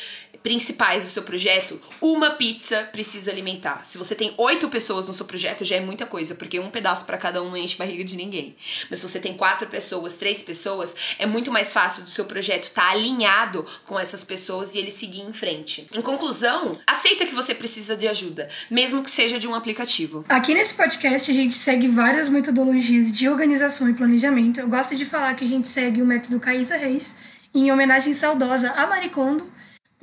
principais 0.46 1.02
do 1.02 1.10
seu 1.10 1.24
projeto, 1.24 1.80
uma 2.00 2.30
pizza 2.30 2.88
precisa 2.92 3.32
alimentar. 3.32 3.84
Se 3.84 3.98
você 3.98 4.14
tem 4.14 4.32
oito 4.38 4.68
pessoas 4.68 5.08
no 5.08 5.12
seu 5.12 5.26
projeto, 5.26 5.64
já 5.64 5.74
é 5.74 5.80
muita 5.80 6.06
coisa, 6.06 6.36
porque 6.36 6.60
um 6.60 6.70
pedaço 6.70 7.04
para 7.04 7.18
cada 7.18 7.42
um 7.42 7.50
não 7.50 7.56
enche 7.56 7.76
barriga 7.76 8.04
de 8.04 8.14
ninguém. 8.14 8.54
Mas 8.88 9.00
se 9.00 9.08
você 9.08 9.18
tem 9.18 9.36
quatro 9.36 9.66
pessoas, 9.66 10.16
três 10.16 10.44
pessoas, 10.44 10.94
é 11.18 11.26
muito 11.26 11.50
mais 11.50 11.72
fácil 11.72 12.04
do 12.04 12.10
seu 12.10 12.26
projeto 12.26 12.68
estar 12.68 12.82
tá 12.82 12.90
alinhado 12.92 13.66
com 13.86 13.98
essas 13.98 14.22
pessoas 14.22 14.76
e 14.76 14.78
ele 14.78 14.92
seguir 14.92 15.22
em 15.22 15.32
frente. 15.32 15.84
Em 15.92 16.00
conclusão, 16.00 16.78
aceita 16.86 17.26
que 17.26 17.34
você 17.34 17.52
precisa 17.52 17.96
de 17.96 18.06
ajuda, 18.06 18.48
mesmo 18.70 19.02
que 19.02 19.10
seja 19.10 19.40
de 19.40 19.48
um 19.48 19.54
aplicativo. 19.56 20.24
Aqui 20.28 20.54
nesse 20.54 20.74
podcast 20.74 21.28
a 21.28 21.34
gente 21.34 21.56
segue 21.56 21.88
várias 21.88 22.28
metodologias 22.28 23.10
de 23.10 23.28
organização 23.28 23.90
e 23.90 23.94
planejamento. 23.94 24.60
Eu 24.60 24.68
gosto 24.68 24.94
de 24.94 25.04
falar 25.04 25.34
que 25.34 25.44
a 25.44 25.48
gente 25.48 25.66
segue 25.66 26.00
o 26.00 26.06
método 26.06 26.38
Caísa 26.38 26.76
Reis 26.76 27.16
em 27.52 27.72
homenagem 27.72 28.12
saudosa 28.12 28.70
a 28.72 28.86
Maricondo, 28.86 29.55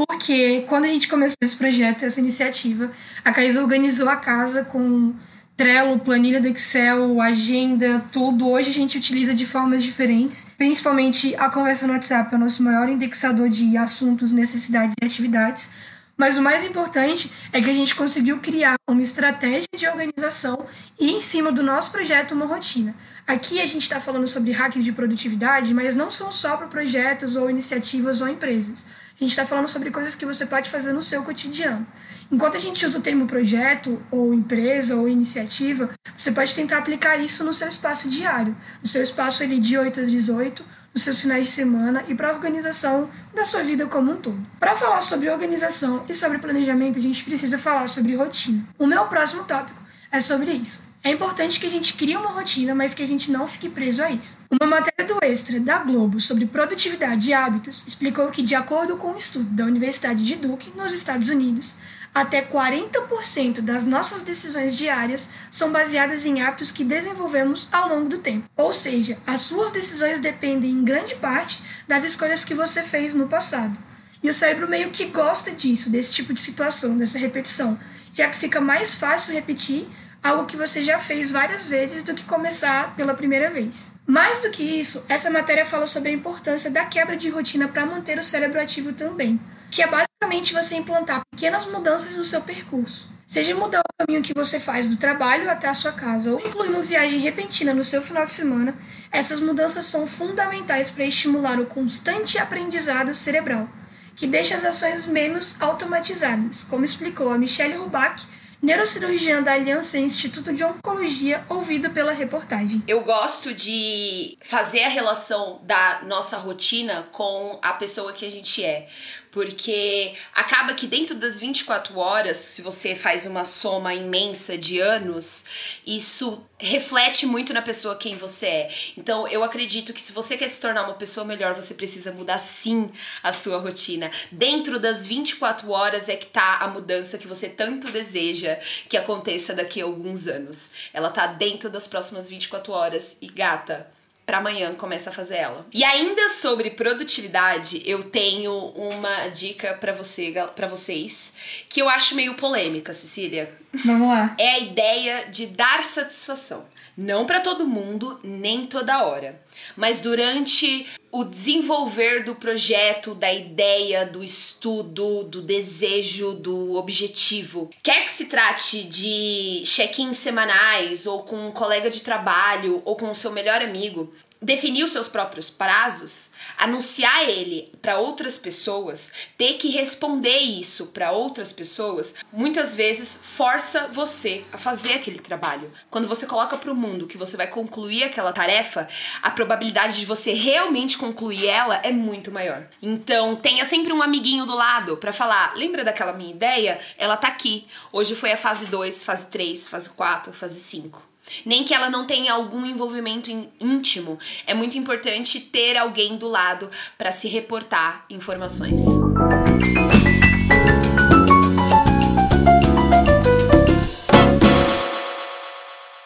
porque 0.08 0.64
quando 0.68 0.86
a 0.86 0.88
gente 0.88 1.08
começou 1.08 1.38
esse 1.42 1.56
projeto, 1.56 2.04
essa 2.04 2.20
iniciativa, 2.20 2.92
a 3.24 3.32
Caísa 3.32 3.62
organizou 3.62 4.10
a 4.10 4.16
casa 4.16 4.64
com 4.64 5.14
Trello, 5.56 6.00
planilha 6.00 6.42
do 6.42 6.48
Excel, 6.48 7.22
agenda, 7.22 8.04
tudo. 8.12 8.50
Hoje 8.50 8.70
a 8.70 8.74
gente 8.74 8.98
utiliza 8.98 9.36
de 9.36 9.46
formas 9.46 9.84
diferentes, 9.84 10.52
principalmente 10.58 11.36
a 11.36 11.50
conversa 11.50 11.86
no 11.86 11.94
WhatsApp 11.94 12.34
é 12.34 12.38
o 12.38 12.40
nosso 12.40 12.64
maior 12.64 12.90
indexador 12.90 13.50
de 13.50 13.78
assuntos, 13.78 14.32
necessidades 14.32 14.96
e 15.02 15.06
atividades. 15.06 15.72
Mas 16.16 16.38
o 16.38 16.42
mais 16.42 16.64
importante 16.64 17.32
é 17.52 17.60
que 17.60 17.70
a 17.70 17.74
gente 17.74 17.96
conseguiu 17.96 18.40
criar 18.40 18.76
uma 18.90 19.02
estratégia 19.02 19.68
de 19.76 19.88
organização 19.88 20.66
e, 21.00 21.12
em 21.12 21.20
cima 21.20 21.52
do 21.52 21.64
nosso 21.64 21.92
projeto, 21.92 22.34
uma 22.34 22.46
rotina. 22.46 22.96
Aqui 23.26 23.60
a 23.60 23.66
gente 23.66 23.84
está 23.84 24.00
falando 24.00 24.28
sobre 24.28 24.52
hacks 24.52 24.84
de 24.84 24.92
produtividade, 24.92 25.74
mas 25.74 25.96
não 25.96 26.12
são 26.12 26.32
só 26.32 26.56
para 26.56 26.68
projetos 26.68 27.36
ou 27.36 27.50
iniciativas 27.50 28.22
ou 28.22 28.28
empresas. 28.28 28.86
A 29.16 29.24
gente 29.24 29.32
está 29.32 29.46
falando 29.46 29.68
sobre 29.68 29.92
coisas 29.92 30.16
que 30.16 30.26
você 30.26 30.46
pode 30.46 30.70
fazer 30.70 30.92
no 30.92 31.02
seu 31.02 31.24
cotidiano. 31.24 31.86
Enquanto 32.32 32.58
a 32.58 32.60
gente 32.60 32.86
usa 32.86 32.98
o 32.98 33.02
termo 33.02 33.28
projeto, 33.28 34.02
ou 34.10 34.34
empresa, 34.34 34.96
ou 34.96 35.08
iniciativa, 35.08 35.90
você 36.18 36.32
pode 36.32 36.56
tentar 36.56 36.80
aplicar 36.80 37.18
isso 37.18 37.44
no 37.44 37.54
seu 37.54 37.68
espaço 37.68 38.10
diário, 38.10 38.56
no 38.82 38.88
seu 38.88 39.04
espaço 39.04 39.44
ali 39.44 39.60
de 39.60 39.78
8 39.78 40.02
às 40.02 40.12
18, 40.12 40.66
nos 40.94 41.04
seus 41.04 41.22
finais 41.22 41.46
de 41.46 41.52
semana 41.52 42.04
e 42.08 42.16
para 42.16 42.30
a 42.30 42.34
organização 42.34 43.10
da 43.34 43.46
sua 43.46 43.64
vida 43.64 43.86
como 43.88 44.12
um 44.12 44.18
todo. 44.18 44.40
Para 44.60 44.76
falar 44.76 45.02
sobre 45.02 45.30
organização 45.30 46.04
e 46.08 46.14
sobre 46.14 46.38
planejamento, 46.38 47.00
a 47.00 47.02
gente 47.02 47.24
precisa 47.24 47.58
falar 47.58 47.88
sobre 47.88 48.16
rotina. 48.16 48.64
O 48.78 48.88
meu 48.88 49.06
próximo 49.06 49.44
tópico 49.44 49.82
é 50.12 50.20
sobre 50.20 50.52
isso. 50.52 50.93
É 51.04 51.12
importante 51.12 51.60
que 51.60 51.68
a 51.68 51.70
gente 51.70 51.96
crie 51.96 52.16
uma 52.16 52.30
rotina, 52.30 52.74
mas 52.74 52.94
que 52.94 53.04
a 53.04 53.08
gente 53.08 53.30
não 53.30 53.46
fique 53.46 53.68
preso 53.68 54.02
a 54.02 54.10
isso. 54.10 54.38
Uma 54.50 54.66
matéria 54.66 55.06
do 55.06 55.20
Extra 55.22 55.60
da 55.60 55.80
Globo 55.80 56.18
sobre 56.18 56.46
produtividade 56.46 57.30
e 57.30 57.34
hábitos 57.34 57.86
explicou 57.86 58.28
que, 58.30 58.42
de 58.42 58.56
acordo 58.56 58.96
com 58.96 59.12
um 59.12 59.18
estudo 59.18 59.50
da 59.50 59.66
Universidade 59.66 60.24
de 60.24 60.36
Duke, 60.36 60.72
nos 60.78 60.94
Estados 60.94 61.28
Unidos, 61.28 61.76
até 62.16 62.42
40% 62.42 63.60
das 63.60 63.86
nossas 63.86 64.22
decisões 64.22 64.78
diárias 64.78 65.32
são 65.52 65.74
baseadas 65.74 66.26
em 66.26 66.42
hábitos 66.42 66.72
que 66.72 66.86
desenvolvemos 66.86 67.68
ao 67.74 67.90
longo 67.90 68.08
do 68.08 68.20
tempo. 68.20 68.50
Ou 68.56 68.72
seja, 68.72 69.18
as 69.28 69.42
suas 69.42 69.72
decisões 69.72 70.22
dependem 70.22 70.72
em 70.72 70.86
grande 70.86 71.16
parte 71.16 71.62
das 71.86 72.06
escolhas 72.06 72.46
que 72.46 72.54
você 72.54 72.82
fez 72.82 73.14
no 73.14 73.28
passado. 73.28 73.78
E 74.22 74.30
o 74.30 74.34
cérebro 74.34 74.70
meio 74.70 74.90
que 74.90 75.04
gosta 75.08 75.52
disso, 75.52 75.90
desse 75.90 76.14
tipo 76.14 76.34
de 76.34 76.40
situação, 76.40 76.98
dessa 76.98 77.20
repetição, 77.20 77.78
já 78.14 78.30
que 78.30 78.38
fica 78.38 78.62
mais 78.62 78.96
fácil 78.96 79.34
repetir 79.34 79.86
algo 80.24 80.46
que 80.46 80.56
você 80.56 80.82
já 80.82 80.98
fez 81.00 81.30
várias 81.30 81.66
vezes 81.66 82.02
do 82.02 82.14
que 82.14 82.24
começar 82.24 82.96
pela 82.96 83.14
primeira 83.14 83.50
vez. 83.50 83.92
Mais 84.08 84.40
do 84.40 84.50
que 84.50 84.64
isso, 84.64 85.06
essa 85.10 85.30
matéria 85.30 85.66
fala 85.66 85.86
sobre 85.86 86.10
a 86.10 86.14
importância 86.14 86.72
da 86.72 86.86
quebra 86.86 87.18
de 87.18 87.30
rotina 87.30 87.68
para 87.68 87.86
manter 87.86 88.18
o 88.18 88.24
cérebro 88.24 88.60
ativo 88.60 88.94
também, 88.94 89.40
que 89.70 89.82
é 89.82 89.88
basicamente 89.88 90.54
você 90.54 90.76
implantar 90.76 91.22
pequenas 91.32 91.66
mudanças 91.66 92.16
no 92.16 92.24
seu 92.24 92.42
percurso. 92.42 93.12
Seja 93.28 93.56
mudar 93.56 93.80
o 93.80 94.06
caminho 94.06 94.22
que 94.22 94.34
você 94.34 94.60
faz 94.60 94.88
do 94.88 94.98
trabalho 94.98 95.50
até 95.50 95.68
a 95.68 95.74
sua 95.74 95.92
casa, 95.92 96.32
ou 96.32 96.40
incluir 96.40 96.70
uma 96.70 96.82
viagem 96.82 97.20
repentina 97.20 97.74
no 97.74 97.84
seu 97.84 98.02
final 98.02 98.26
de 98.26 98.32
semana, 98.32 98.76
essas 99.12 99.40
mudanças 99.40 99.86
são 99.86 100.06
fundamentais 100.06 100.90
para 100.90 101.06
estimular 101.06 101.60
o 101.60 101.66
constante 101.66 102.38
aprendizado 102.38 103.16
cerebral, 103.16 103.68
que 104.16 104.28
deixa 104.28 104.56
as 104.56 104.64
ações 104.64 105.06
menos 105.08 105.60
automatizadas, 105.62 106.64
como 106.64 106.86
explicou 106.86 107.32
a 107.32 107.38
Michelle 107.38 107.76
Rubac 107.76 108.24
neurocirurgiã 108.64 109.44
da 109.44 109.52
Aliança 109.52 110.00
Instituto 110.00 110.54
de 110.54 110.64
Oncologia, 110.64 111.46
ouvida 111.50 111.90
pela 111.90 112.14
reportagem. 112.14 112.82
Eu 112.88 113.04
gosto 113.04 113.54
de 113.54 114.38
fazer 114.42 114.84
a 114.84 114.88
relação 114.88 115.60
da 115.64 116.02
nossa 116.04 116.38
rotina 116.38 117.04
com 117.12 117.60
a 117.62 117.74
pessoa 117.74 118.14
que 118.14 118.26
a 118.26 118.32
gente 118.32 118.64
é. 118.64 118.88
Porque 119.34 120.14
acaba 120.32 120.76
que 120.76 120.86
dentro 120.86 121.16
das 121.16 121.40
24 121.40 121.98
horas, 121.98 122.38
se 122.38 122.62
você 122.62 122.96
faz 122.96 123.26
uma 123.26 123.44
soma 123.46 123.92
imensa 123.92 124.56
de 124.56 124.80
anos, 124.80 125.46
isso 125.86 126.46
reflete 126.60 127.26
muito 127.26 127.52
na 127.52 127.62
pessoa 127.64 127.96
quem 127.96 128.16
você 128.16 128.46
é. 128.46 128.76
Então, 128.96 129.28
eu 129.28 129.44
acredito 129.44 129.92
que 129.92 130.00
se 130.00 130.12
você 130.12 130.38
quer 130.38 130.48
se 130.48 130.62
tornar 130.62 130.84
uma 130.84 130.94
pessoa 130.94 131.26
melhor, 131.26 131.56
você 131.56 131.74
precisa 131.74 132.12
mudar 132.12 132.38
sim 132.38 132.92
a 133.24 133.32
sua 133.34 133.58
rotina. 133.58 134.12
Dentro 134.32 134.80
das 134.80 135.04
24 135.04 135.72
horas 135.72 136.10
é 136.10 136.16
que 136.16 136.28
tá 136.28 136.58
a 136.58 136.68
mudança 136.68 137.18
que 137.18 137.28
você 137.28 137.50
tanto 137.50 137.90
deseja 137.90 138.60
que 138.88 138.96
aconteça 138.96 139.52
daqui 139.56 139.82
a 139.82 139.86
alguns 139.86 140.28
anos. 140.28 140.74
Ela 140.94 141.10
tá 141.10 141.26
dentro 141.26 141.72
das 141.72 141.88
próximas 141.88 142.30
24 142.30 142.72
horas 142.72 143.18
e 143.20 143.28
gata, 143.28 143.92
para 144.26 144.38
amanhã 144.38 144.74
começa 144.76 145.10
a 145.10 145.14
fazer 145.14 145.36
ela. 145.36 145.66
E 145.74 145.84
ainda 145.84 146.30
sobre 146.30 146.70
produtividade, 146.72 147.82
eu 147.86 148.04
tenho 148.04 148.54
uma 148.54 149.28
dica 149.28 149.74
para 149.74 149.92
você, 149.92 150.34
para 150.56 150.68
vocês, 150.68 151.34
que 151.68 151.82
eu 151.82 151.90
acho 151.90 152.16
meio 152.16 152.36
polêmica, 152.36 152.94
Cecília. 152.94 153.54
Vamos 153.86 154.08
lá. 154.08 154.36
É 154.40 154.52
a 154.52 154.60
ideia 154.60 155.26
de 155.30 155.48
dar 155.48 155.84
satisfação. 155.84 156.66
Não 156.96 157.26
para 157.26 157.40
todo 157.40 157.66
mundo, 157.66 158.20
nem 158.24 158.68
toda 158.68 159.04
hora, 159.04 159.42
mas 159.76 160.00
durante 160.00 160.86
o 161.12 161.24
desenvolver 161.24 162.24
do 162.24 162.36
projeto, 162.36 163.14
da 163.14 163.32
ideia, 163.32 164.06
do 164.06 164.24
estudo, 164.24 165.24
do 165.24 165.42
desejo, 165.42 166.34
do 166.34 166.76
objetivo. 166.76 167.70
Quer 167.84 168.04
que 168.04 168.12
se 168.12 168.26
trate 168.26 168.84
de 168.84 169.62
check-ins 169.66 170.18
semanais, 170.18 171.06
ou 171.06 171.22
com 171.22 171.48
um 171.48 171.52
colega 171.52 171.90
de 171.90 172.02
trabalho, 172.02 172.82
ou 172.84 172.96
com 172.96 173.12
o 173.12 173.16
seu 173.16 173.32
melhor 173.32 173.62
amigo, 173.62 174.12
definir 174.44 174.84
os 174.84 174.92
seus 174.92 175.08
próprios 175.08 175.50
prazos, 175.50 176.32
anunciar 176.58 177.28
ele 177.28 177.72
para 177.82 177.98
outras 177.98 178.38
pessoas, 178.38 179.12
ter 179.38 179.54
que 179.54 179.70
responder 179.70 180.38
isso 180.38 180.88
para 180.88 181.12
outras 181.12 181.52
pessoas, 181.52 182.16
muitas 182.32 182.76
vezes 182.76 183.18
força 183.24 183.88
você 183.88 184.44
a 184.52 184.58
fazer 184.58 184.94
aquele 184.94 185.20
trabalho. 185.20 185.72
Quando 185.90 186.08
você 186.08 186.26
coloca 186.26 186.58
para 186.58 186.72
o 186.72 186.76
mundo 186.76 187.08
que 187.08 187.18
você 187.18 187.38
vai 187.38 187.48
concluir 187.48 188.04
aquela 188.04 188.34
tarefa, 188.34 188.88
a 189.22 189.32
probabilidade 189.32 189.98
de 189.98 190.06
você 190.06 190.34
realmente 190.34 190.98
concluir 190.98 191.48
ela 191.48 191.80
é 191.84 191.92
muito 191.92 192.32
maior. 192.32 192.68
Então, 192.82 193.36
tenha 193.36 193.64
sempre 193.64 193.94
um 193.94 194.02
amiguinho 194.02 194.46
do 194.46 194.56
lado 194.56 194.98
para 194.98 195.14
falar: 195.14 195.54
"Lembra 195.56 195.84
daquela 195.84 196.14
minha 196.14 196.32
ideia? 196.32 196.80
Ela 196.98 197.16
tá 197.16 197.30
aqui. 197.30 197.66
Hoje 197.92 198.16
foi 198.16 198.32
a 198.32 198.38
fase 198.38 198.66
2, 198.66 199.04
fase 199.06 199.28
3, 199.28 199.68
fase 199.70 199.90
4, 199.92 200.34
fase 200.34 200.60
5." 200.60 201.13
Nem 201.46 201.64
que 201.64 201.74
ela 201.74 201.90
não 201.90 202.06
tenha 202.06 202.34
algum 202.34 202.66
envolvimento 202.66 203.30
íntimo, 203.60 204.20
é 204.46 204.54
muito 204.54 204.78
importante 204.78 205.40
ter 205.40 205.78
alguém 205.78 206.18
do 206.18 206.28
lado 206.28 206.70
para 206.98 207.12
se 207.12 207.28
reportar 207.28 208.06
informações. 208.10 208.82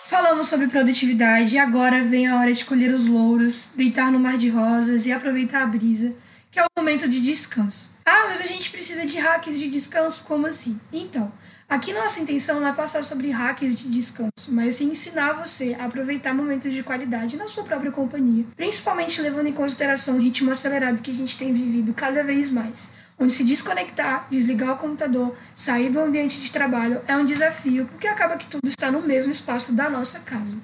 Falamos 0.03 0.47
sobre 0.47 0.67
produtividade 0.67 1.56
e 1.56 1.58
agora 1.58 2.03
vem 2.03 2.27
a 2.27 2.39
hora 2.39 2.53
de 2.53 2.63
colher 2.63 2.93
os 2.93 3.08
louros, 3.08 3.71
deitar 3.75 4.12
no 4.12 4.19
mar 4.19 4.38
de 4.38 4.49
rosas 4.49 5.06
e 5.06 5.12
aproveitar 5.12 5.63
a 5.63 5.67
brisa, 5.67 6.15
que 6.51 6.60
é 6.60 6.63
o 6.63 6.67
momento 6.77 7.08
de 7.08 7.19
descanso. 7.19 7.95
Ah, 8.06 8.25
mas 8.30 8.39
a 8.39 8.45
gente 8.45 8.69
precisa 8.69 9.06
de 9.06 9.17
hacks 9.17 9.60
de 9.60 9.67
descanso, 9.67 10.23
como 10.23 10.47
assim? 10.47 10.80
Então, 10.93 11.32
Aqui 11.69 11.91
nossa 11.91 12.21
intenção 12.21 12.62
não 12.62 12.67
é 12.67 12.71
passar 12.71 13.03
sobre 13.03 13.30
hacks 13.30 13.75
de 13.75 13.89
descanso, 13.89 14.53
mas 14.53 14.75
sim 14.75 14.86
ensinar 14.86 15.34
você 15.34 15.75
a 15.77 15.84
aproveitar 15.84 16.34
momentos 16.34 16.71
de 16.71 16.82
qualidade 16.82 17.36
na 17.36 17.45
sua 17.45 17.65
própria 17.65 17.91
companhia, 17.91 18.45
principalmente 18.56 19.21
levando 19.21 19.47
em 19.47 19.53
consideração 19.53 20.15
o 20.15 20.21
ritmo 20.21 20.49
acelerado 20.49 21.01
que 21.01 21.12
a 21.12 21.13
gente 21.13 21.38
tem 21.38 21.51
vivido 21.51 21.93
cada 21.93 22.23
vez 22.23 22.49
mais, 22.49 22.91
onde 23.19 23.34
se 23.34 23.43
desconectar, 23.43 24.27
desligar 24.30 24.75
o 24.75 24.77
computador, 24.77 25.36
sair 25.53 25.89
do 25.89 25.99
ambiente 25.99 26.39
de 26.39 26.49
trabalho 26.53 27.01
é 27.06 27.17
um 27.17 27.25
desafio, 27.25 27.86
porque 27.88 28.08
acaba 28.08 28.38
que 28.38 28.45
tudo 28.45 28.65
está 28.65 28.89
no 28.89 29.01
mesmo 29.01 29.34
espaço 29.34 29.73
da 29.73 29.89
nossa 29.89 30.21
casa. 30.21 30.58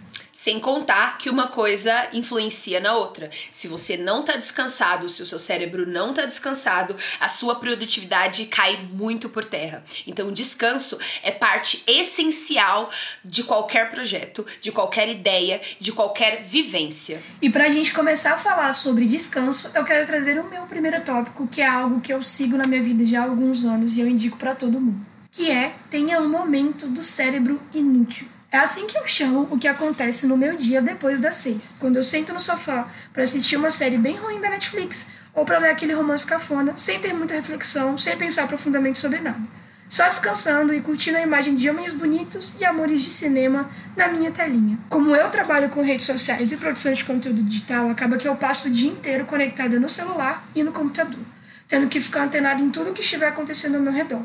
Sem 0.43 0.59
contar 0.59 1.17
que 1.17 1.29
uma 1.29 1.47
coisa 1.47 2.09
influencia 2.11 2.81
na 2.81 2.97
outra. 2.97 3.29
Se 3.49 3.65
você 3.65 3.95
não 3.95 4.19
está 4.19 4.35
descansado, 4.35 5.07
se 5.07 5.23
o 5.23 5.25
seu 5.25 5.39
cérebro 5.39 5.87
não 5.87 6.09
está 6.09 6.25
descansado, 6.25 6.97
a 7.17 7.29
sua 7.29 7.55
produtividade 7.55 8.47
cai 8.47 8.77
muito 8.91 9.29
por 9.29 9.45
terra. 9.45 9.81
Então, 10.05 10.33
descanso 10.33 10.99
é 11.21 11.31
parte 11.31 11.81
essencial 11.87 12.89
de 13.23 13.45
qualquer 13.45 13.89
projeto, 13.89 14.45
de 14.59 14.69
qualquer 14.69 15.07
ideia, 15.07 15.61
de 15.79 15.93
qualquer 15.93 16.43
vivência. 16.43 17.23
E 17.41 17.49
para 17.49 17.63
a 17.63 17.69
gente 17.69 17.93
começar 17.93 18.33
a 18.33 18.37
falar 18.37 18.73
sobre 18.73 19.05
descanso, 19.05 19.71
eu 19.73 19.85
quero 19.85 20.05
trazer 20.05 20.37
o 20.41 20.49
meu 20.49 20.63
primeiro 20.63 21.05
tópico, 21.05 21.47
que 21.47 21.61
é 21.61 21.65
algo 21.65 22.01
que 22.01 22.13
eu 22.13 22.21
sigo 22.21 22.57
na 22.57 22.67
minha 22.67 22.83
vida 22.83 23.05
já 23.05 23.21
há 23.21 23.29
alguns 23.29 23.63
anos 23.63 23.97
e 23.97 24.01
eu 24.01 24.09
indico 24.09 24.35
para 24.35 24.53
todo 24.53 24.77
mundo, 24.77 25.05
que 25.31 25.49
é 25.49 25.73
tenha 25.89 26.19
um 26.19 26.27
momento 26.27 26.85
do 26.87 27.01
cérebro 27.01 27.61
inútil. 27.73 28.32
É 28.53 28.59
assim 28.59 28.85
que 28.85 28.95
eu 28.95 29.07
chamo 29.07 29.47
o 29.49 29.57
que 29.57 29.67
acontece 29.67 30.27
no 30.27 30.37
meu 30.37 30.55
dia 30.55 30.79
depois 30.79 31.19
das 31.19 31.37
seis. 31.37 31.73
Quando 31.79 31.95
eu 31.95 32.03
sento 32.03 32.31
no 32.31 32.39
sofá 32.39 32.87
para 33.11 33.23
assistir 33.23 33.55
uma 33.55 33.71
série 33.71 33.97
bem 33.97 34.15
ruim 34.15 34.39
da 34.39 34.47
Netflix 34.47 35.07
ou 35.33 35.43
para 35.43 35.57
ler 35.57 35.71
aquele 35.71 35.91
romance 35.91 36.23
cafona, 36.23 36.71
sem 36.77 36.99
ter 36.99 37.15
muita 37.15 37.33
reflexão, 37.33 37.97
sem 37.97 38.15
pensar 38.15 38.47
profundamente 38.47 38.99
sobre 38.99 39.21
nada. 39.21 39.41
Só 39.89 40.07
descansando 40.07 40.71
e 40.71 40.81
curtindo 40.81 41.17
a 41.17 41.21
imagem 41.21 41.55
de 41.55 41.67
homens 41.67 41.93
bonitos 41.93 42.61
e 42.61 42.63
amores 42.63 43.01
de 43.01 43.09
cinema 43.09 43.71
na 43.97 44.07
minha 44.07 44.29
telinha. 44.29 44.77
Como 44.87 45.15
eu 45.15 45.31
trabalho 45.31 45.69
com 45.69 45.81
redes 45.81 46.05
sociais 46.05 46.51
e 46.51 46.57
produção 46.57 46.93
de 46.93 47.03
conteúdo 47.03 47.41
digital, 47.41 47.89
acaba 47.89 48.17
que 48.17 48.27
eu 48.27 48.35
passo 48.35 48.67
o 48.67 48.71
dia 48.71 48.91
inteiro 48.91 49.25
conectada 49.25 49.79
no 49.79 49.89
celular 49.89 50.47
e 50.53 50.61
no 50.61 50.71
computador, 50.71 51.21
tendo 51.67 51.87
que 51.87 51.99
ficar 51.99 52.25
antenado 52.25 52.61
em 52.61 52.69
tudo 52.69 52.93
que 52.93 53.01
estiver 53.01 53.29
acontecendo 53.29 53.77
ao 53.77 53.81
meu 53.81 53.91
redor. 53.91 54.21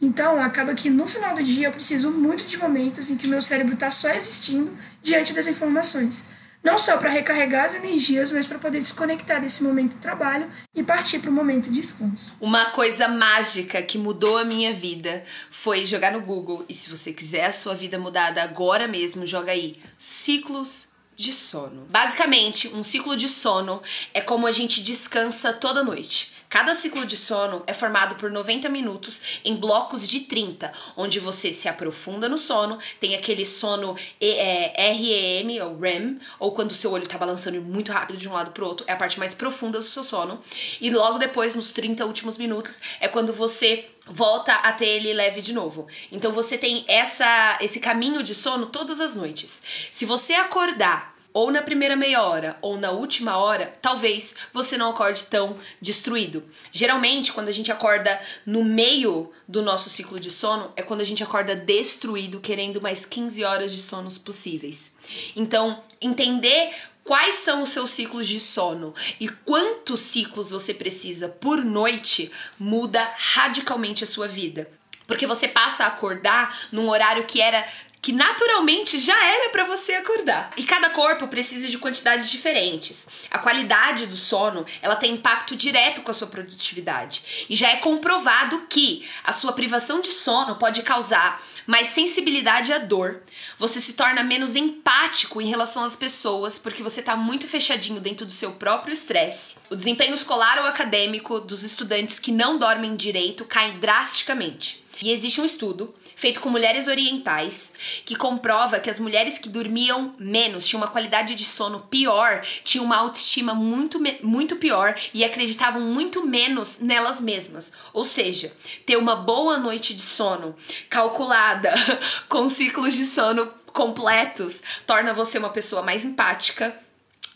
Então, 0.00 0.40
acaba 0.40 0.74
que 0.74 0.88
no 0.88 1.06
final 1.06 1.34
do 1.34 1.42
dia 1.42 1.66
eu 1.66 1.72
preciso 1.72 2.10
muito 2.10 2.44
de 2.44 2.56
momentos 2.56 3.10
em 3.10 3.16
que 3.16 3.26
meu 3.26 3.42
cérebro 3.42 3.74
está 3.74 3.90
só 3.90 4.10
existindo 4.10 4.76
diante 5.02 5.32
das 5.32 5.46
informações. 5.46 6.26
Não 6.62 6.78
só 6.78 6.96
para 6.96 7.08
recarregar 7.08 7.66
as 7.66 7.74
energias, 7.74 8.32
mas 8.32 8.46
para 8.46 8.58
poder 8.58 8.80
desconectar 8.80 9.40
desse 9.40 9.62
momento 9.62 9.94
de 9.94 10.02
trabalho 10.02 10.48
e 10.74 10.82
partir 10.82 11.20
para 11.20 11.30
o 11.30 11.32
momento 11.32 11.70
de 11.70 11.80
descanso. 11.80 12.36
Uma 12.40 12.66
coisa 12.66 13.06
mágica 13.08 13.80
que 13.80 13.96
mudou 13.96 14.36
a 14.36 14.44
minha 14.44 14.72
vida 14.72 15.24
foi 15.50 15.86
jogar 15.86 16.12
no 16.12 16.20
Google. 16.20 16.64
E 16.68 16.74
se 16.74 16.90
você 16.90 17.12
quiser 17.12 17.46
a 17.46 17.52
sua 17.52 17.74
vida 17.74 17.98
mudada 17.98 18.42
agora 18.42 18.88
mesmo, 18.88 19.24
joga 19.24 19.52
aí 19.52 19.76
ciclos 19.98 20.88
de 21.16 21.32
sono. 21.32 21.86
Basicamente, 21.90 22.68
um 22.68 22.82
ciclo 22.82 23.16
de 23.16 23.28
sono 23.28 23.80
é 24.12 24.20
como 24.20 24.46
a 24.46 24.52
gente 24.52 24.82
descansa 24.82 25.52
toda 25.52 25.82
noite. 25.82 26.32
Cada 26.48 26.74
ciclo 26.74 27.04
de 27.04 27.16
sono 27.16 27.62
é 27.66 27.74
formado 27.74 28.14
por 28.14 28.30
90 28.30 28.70
minutos 28.70 29.40
em 29.44 29.54
blocos 29.54 30.08
de 30.08 30.20
30, 30.20 30.72
onde 30.96 31.20
você 31.20 31.52
se 31.52 31.68
aprofunda 31.68 32.26
no 32.26 32.38
sono, 32.38 32.78
tem 32.98 33.14
aquele 33.14 33.44
sono 33.44 33.94
é, 34.18 34.92
REM 34.92 35.60
ou 35.60 35.78
REM, 35.78 36.18
ou 36.38 36.52
quando 36.52 36.72
seu 36.72 36.90
olho 36.90 37.04
está 37.04 37.18
balançando 37.18 37.60
muito 37.60 37.92
rápido 37.92 38.16
de 38.16 38.26
um 38.26 38.32
lado 38.32 38.52
para 38.52 38.64
o 38.64 38.66
outro, 38.66 38.86
é 38.88 38.92
a 38.92 38.96
parte 38.96 39.18
mais 39.18 39.34
profunda 39.34 39.78
do 39.78 39.84
seu 39.84 40.02
sono. 40.02 40.40
E 40.80 40.88
logo 40.88 41.18
depois, 41.18 41.54
nos 41.54 41.70
30 41.70 42.06
últimos 42.06 42.38
minutos, 42.38 42.80
é 42.98 43.08
quando 43.08 43.32
você 43.32 43.86
volta 44.06 44.54
a 44.54 44.72
ter 44.72 44.86
ele 44.86 45.12
leve 45.12 45.42
de 45.42 45.52
novo. 45.52 45.86
Então 46.10 46.32
você 46.32 46.56
tem 46.56 46.82
essa 46.88 47.58
esse 47.60 47.78
caminho 47.78 48.22
de 48.22 48.34
sono 48.34 48.66
todas 48.66 49.00
as 49.00 49.14
noites. 49.14 49.62
Se 49.92 50.06
você 50.06 50.32
acordar 50.32 51.17
ou 51.38 51.52
na 51.52 51.62
primeira 51.62 51.94
meia 51.94 52.20
hora 52.24 52.58
ou 52.60 52.76
na 52.76 52.90
última 52.90 53.36
hora, 53.36 53.72
talvez 53.80 54.34
você 54.52 54.76
não 54.76 54.90
acorde 54.90 55.26
tão 55.26 55.54
destruído. 55.80 56.44
Geralmente, 56.72 57.32
quando 57.32 57.46
a 57.46 57.52
gente 57.52 57.70
acorda 57.70 58.20
no 58.44 58.64
meio 58.64 59.30
do 59.46 59.62
nosso 59.62 59.88
ciclo 59.88 60.18
de 60.18 60.32
sono, 60.32 60.72
é 60.74 60.82
quando 60.82 61.00
a 61.00 61.04
gente 61.04 61.22
acorda 61.22 61.54
destruído, 61.54 62.40
querendo 62.40 62.82
mais 62.82 63.04
15 63.04 63.44
horas 63.44 63.70
de 63.70 63.80
sonos 63.80 64.18
possíveis. 64.18 64.96
Então, 65.36 65.80
entender 66.00 66.74
quais 67.04 67.36
são 67.36 67.62
os 67.62 67.68
seus 67.68 67.90
ciclos 67.92 68.26
de 68.26 68.40
sono 68.40 68.92
e 69.20 69.28
quantos 69.28 70.00
ciclos 70.00 70.50
você 70.50 70.74
precisa 70.74 71.28
por 71.28 71.64
noite 71.64 72.32
muda 72.58 73.08
radicalmente 73.16 74.02
a 74.02 74.08
sua 74.08 74.26
vida. 74.26 74.68
Porque 75.06 75.24
você 75.24 75.46
passa 75.46 75.84
a 75.84 75.86
acordar 75.86 76.66
num 76.72 76.90
horário 76.90 77.24
que 77.26 77.40
era 77.40 77.64
que 78.00 78.12
naturalmente 78.12 78.98
já 78.98 79.24
era 79.26 79.50
para 79.50 79.64
você 79.64 79.94
acordar. 79.94 80.50
E 80.56 80.64
cada 80.64 80.90
corpo 80.90 81.28
precisa 81.28 81.68
de 81.68 81.78
quantidades 81.78 82.30
diferentes. 82.30 83.08
A 83.30 83.38
qualidade 83.38 84.06
do 84.06 84.16
sono, 84.16 84.64
ela 84.80 84.96
tem 84.96 85.14
impacto 85.14 85.56
direto 85.56 86.02
com 86.02 86.10
a 86.10 86.14
sua 86.14 86.28
produtividade. 86.28 87.46
E 87.48 87.56
já 87.56 87.70
é 87.70 87.76
comprovado 87.76 88.66
que 88.68 89.08
a 89.24 89.32
sua 89.32 89.52
privação 89.52 90.00
de 90.00 90.12
sono 90.12 90.56
pode 90.56 90.82
causar 90.82 91.42
mais 91.66 91.88
sensibilidade 91.88 92.72
à 92.72 92.78
dor. 92.78 93.22
Você 93.58 93.80
se 93.80 93.92
torna 93.92 94.22
menos 94.22 94.56
empático 94.56 95.40
em 95.40 95.48
relação 95.48 95.84
às 95.84 95.94
pessoas 95.94 96.58
porque 96.58 96.82
você 96.82 97.00
está 97.00 97.14
muito 97.14 97.46
fechadinho 97.46 98.00
dentro 98.00 98.24
do 98.24 98.32
seu 98.32 98.52
próprio 98.52 98.94
estresse. 98.94 99.56
O 99.70 99.76
desempenho 99.76 100.14
escolar 100.14 100.58
ou 100.58 100.66
acadêmico 100.66 101.38
dos 101.40 101.62
estudantes 101.62 102.18
que 102.18 102.32
não 102.32 102.58
dormem 102.58 102.96
direito 102.96 103.44
cai 103.44 103.72
drasticamente. 103.72 104.82
E 105.00 105.12
existe 105.12 105.40
um 105.40 105.44
estudo 105.44 105.94
feito 106.16 106.40
com 106.40 106.48
mulheres 106.48 106.88
orientais 106.88 107.72
que 108.04 108.16
comprova 108.16 108.80
que 108.80 108.90
as 108.90 108.98
mulheres 108.98 109.38
que 109.38 109.48
dormiam 109.48 110.14
menos 110.18 110.66
tinham 110.66 110.82
uma 110.82 110.90
qualidade 110.90 111.34
de 111.34 111.44
sono 111.44 111.80
pior, 111.80 112.42
tinham 112.64 112.84
uma 112.84 112.96
autoestima 112.96 113.54
muito, 113.54 114.00
muito 114.22 114.56
pior 114.56 114.94
e 115.12 115.24
acreditavam 115.24 115.80
muito 115.80 116.26
menos 116.26 116.78
nelas 116.78 117.20
mesmas. 117.20 117.72
Ou 117.92 118.04
seja, 118.04 118.52
ter 118.86 118.96
uma 118.96 119.16
boa 119.16 119.58
noite 119.58 119.94
de 119.94 120.02
sono 120.02 120.54
calculada 120.88 121.74
com 122.28 122.48
ciclos 122.48 122.94
de 122.94 123.04
sono 123.04 123.52
completos 123.72 124.62
torna 124.86 125.14
você 125.14 125.38
uma 125.38 125.50
pessoa 125.50 125.82
mais 125.82 126.04
empática 126.04 126.76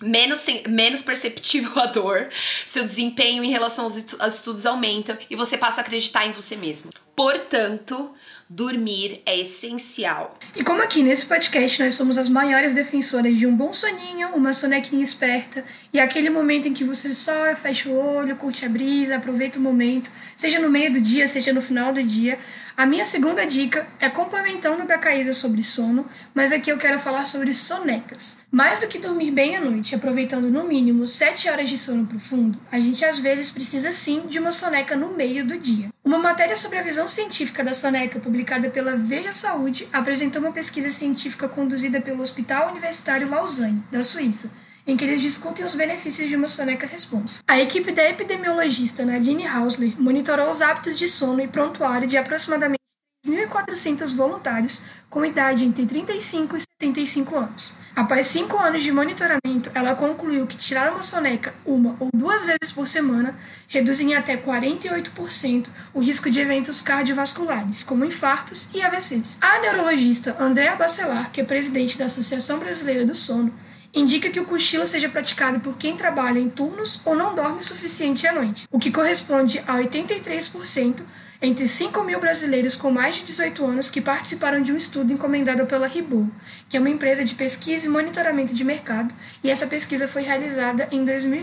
menos, 0.03 0.45
menos 0.69 1.03
perceptível 1.03 1.73
a 1.81 1.87
dor, 1.87 2.29
seu 2.67 2.85
desempenho 2.85 3.43
em 3.43 3.51
relação 3.51 3.85
aos 3.85 3.97
estudos 4.35 4.67
aumenta 4.67 5.19
e 5.31 5.37
você 5.37 5.57
passa 5.57 5.81
a 5.81 5.83
acreditar 5.83 6.27
em 6.27 6.33
você 6.33 6.57
mesmo. 6.57 6.91
Portanto, 7.15 8.11
dormir 8.49 9.21
é 9.27 9.39
essencial. 9.39 10.35
E 10.57 10.65
como 10.65 10.83
aqui 10.83 11.03
nesse 11.03 11.27
podcast 11.27 11.83
nós 11.83 11.95
somos 11.95 12.17
as 12.17 12.29
maiores 12.29 12.73
defensoras 12.73 13.37
de 13.37 13.47
um 13.47 13.55
bom 13.55 13.73
soninho, 13.73 14.29
uma 14.29 14.53
sonequinha 14.53 15.05
esperta 15.05 15.65
e 15.93 16.01
aquele 16.01 16.31
momento 16.31 16.69
em 16.69 16.75
que 16.75 16.85
você 16.85 17.13
só 17.13 17.55
fecha 17.55 17.89
o 17.89 17.95
olho, 17.95 18.37
curte 18.37 18.65
a 18.65 18.69
brisa, 18.69 19.17
aproveita 19.17 19.59
o 19.59 19.63
momento, 19.63 20.11
seja 20.35 20.59
no 20.59 20.71
meio 20.71 20.93
do 20.93 21.01
dia, 21.01 21.29
seja 21.29 21.53
no 21.53 21.61
final 21.61 21.93
do 21.93 22.03
dia, 22.03 22.39
a 22.77 22.87
minha 22.87 23.05
segunda 23.05 23.47
dica 23.47 23.87
é 24.01 24.09
complementando 24.09 24.87
da 24.87 24.97
Caísa 24.97 25.33
sobre 25.33 25.63
sono, 25.63 26.07
mas 26.35 26.53
aqui 26.53 26.71
eu 26.71 26.79
quero 26.79 26.99
falar 26.99 27.27
sobre 27.27 27.53
sonecas. 27.53 28.41
Mais 28.51 28.81
do 28.81 28.89
que 28.89 28.99
dormir 28.99 29.31
bem 29.31 29.57
à 29.57 29.61
noite, 29.61 29.95
aproveitando 29.95 30.51
no 30.51 30.65
mínimo 30.65 31.07
7 31.07 31.51
horas 31.51 31.69
de 31.69 31.77
sono 31.77 32.07
profundo, 32.07 32.59
a 32.71 32.79
gente 32.79 33.05
às 33.05 33.19
vezes 33.21 33.51
precisa 33.51 33.93
sim 33.93 34.23
de 34.27 34.39
uma 34.39 34.53
soneca 34.53 34.97
no 34.97 35.15
meio 35.15 35.45
do 35.45 35.59
dia. 35.59 35.89
Uma 36.05 36.19
matéria 36.19 36.57
sobre 36.57 36.79
a 36.79 36.83
visão 36.83 37.07
científica 37.07 37.63
da 37.63 37.75
soneca, 37.75 38.19
publicada 38.19 38.69
pela 38.71 38.97
Veja 38.97 39.33
Saúde, 39.33 39.89
apresentou 39.93 40.43
uma 40.43 40.53
pesquisa 40.53 40.91
científica 40.91 41.49
conduzida 41.49 42.01
pelo 42.01 42.23
Hospital 42.23 42.71
Universitário 42.71 43.29
Lausanne, 43.29 43.85
da 43.91 44.03
Suíça, 44.03 44.51
em 44.87 44.97
que 44.97 45.05
eles 45.05 45.21
discutem 45.21 45.65
os 45.65 45.75
benefícios 45.75 46.29
de 46.29 46.37
uma 46.37 46.49
soneca 46.49 46.87
responsa. 46.87 47.41
A 47.47 47.61
equipe 47.61 47.93
da 47.93 48.09
epidemiologista 48.09 49.05
Nadine 49.05 49.47
Hausler 49.47 49.95
monitorou 50.01 50.51
os 50.51 50.63
hábitos 50.63 50.99
de 50.99 51.09
sono 51.09 51.41
e 51.41 51.49
prontuário 51.49 52.09
de 52.09 52.17
aproximadamente 52.17 52.83
1.400 53.27 54.17
voluntários 54.17 54.83
com 55.09 55.25
idade 55.25 55.65
entre 55.65 55.87
35 55.87 56.57
e 56.57 56.61
75 56.61 57.37
anos. 57.37 57.77
Após 57.95 58.27
cinco 58.27 58.57
anos 58.57 58.83
de 58.83 58.91
monitoramento, 58.91 59.71
ela 59.75 59.95
concluiu 59.95 60.47
que 60.47 60.57
tirar 60.57 60.91
uma 60.91 61.03
soneca 61.03 61.55
uma 61.65 61.95
ou 62.01 62.09
duas 62.13 62.43
vezes 62.45 62.73
por 62.75 62.89
semana 62.89 63.37
reduz 63.69 64.01
em 64.01 64.15
até 64.15 64.37
48% 64.37 65.69
o 65.95 66.01
risco 66.01 66.31
de 66.31 66.41
eventos 66.41 66.81
cardiovasculares, 66.81 67.85
como 67.85 68.05
infartos 68.05 68.71
e 68.75 68.83
AVCs. 68.83 69.39
A 69.41 69.61
neurologista 69.61 70.37
Andrea 70.41 70.75
Bacelar, 70.75 71.31
que 71.31 71.43
é 71.43 71.45
presidente 71.45 71.99
da 71.99 72.07
Associação 72.07 72.59
Brasileira 72.59 73.05
do 73.05 73.15
Sono, 73.15 73.53
indica 73.95 74.31
que 74.31 74.41
o 74.41 74.45
cochilo 74.45 74.87
seja 74.87 75.09
praticado 75.09 75.61
por 75.61 75.77
quem 75.77 75.97
trabalha 75.97 76.39
em 76.39 76.49
turnos 76.49 77.03
ou 77.05 77.15
não 77.15 77.35
dorme 77.35 77.59
o 77.59 77.63
suficiente 77.63 78.27
à 78.27 78.33
noite, 78.33 78.67
o 78.71 78.79
que 78.79 78.91
corresponde 78.91 79.59
a 79.67 79.79
83% 79.79 81.03
entre 81.43 81.67
5 81.67 82.05
mil 82.05 82.21
brasileiros 82.21 82.77
com 82.77 82.91
mais 82.91 83.17
de 83.17 83.25
18 83.25 83.65
anos 83.67 83.91
que 83.91 84.01
participaram 84.01 84.63
de 84.63 84.73
um 84.73 84.77
estudo 84.77 85.13
encomendado 85.13 85.67
pela 85.67 85.89
Ribou, 85.89 86.29
que 86.69 86.77
é 86.77 86.81
uma 86.81 86.89
empresa 86.89 87.25
de 87.25 87.35
pesquisa 87.35 87.87
e 87.87 87.91
monitoramento 87.91 88.55
de 88.55 88.63
mercado, 88.63 89.13
e 89.43 89.51
essa 89.51 89.67
pesquisa 89.67 90.07
foi 90.07 90.23
realizada 90.23 90.89
em 90.93 91.05
2020. 91.05 91.43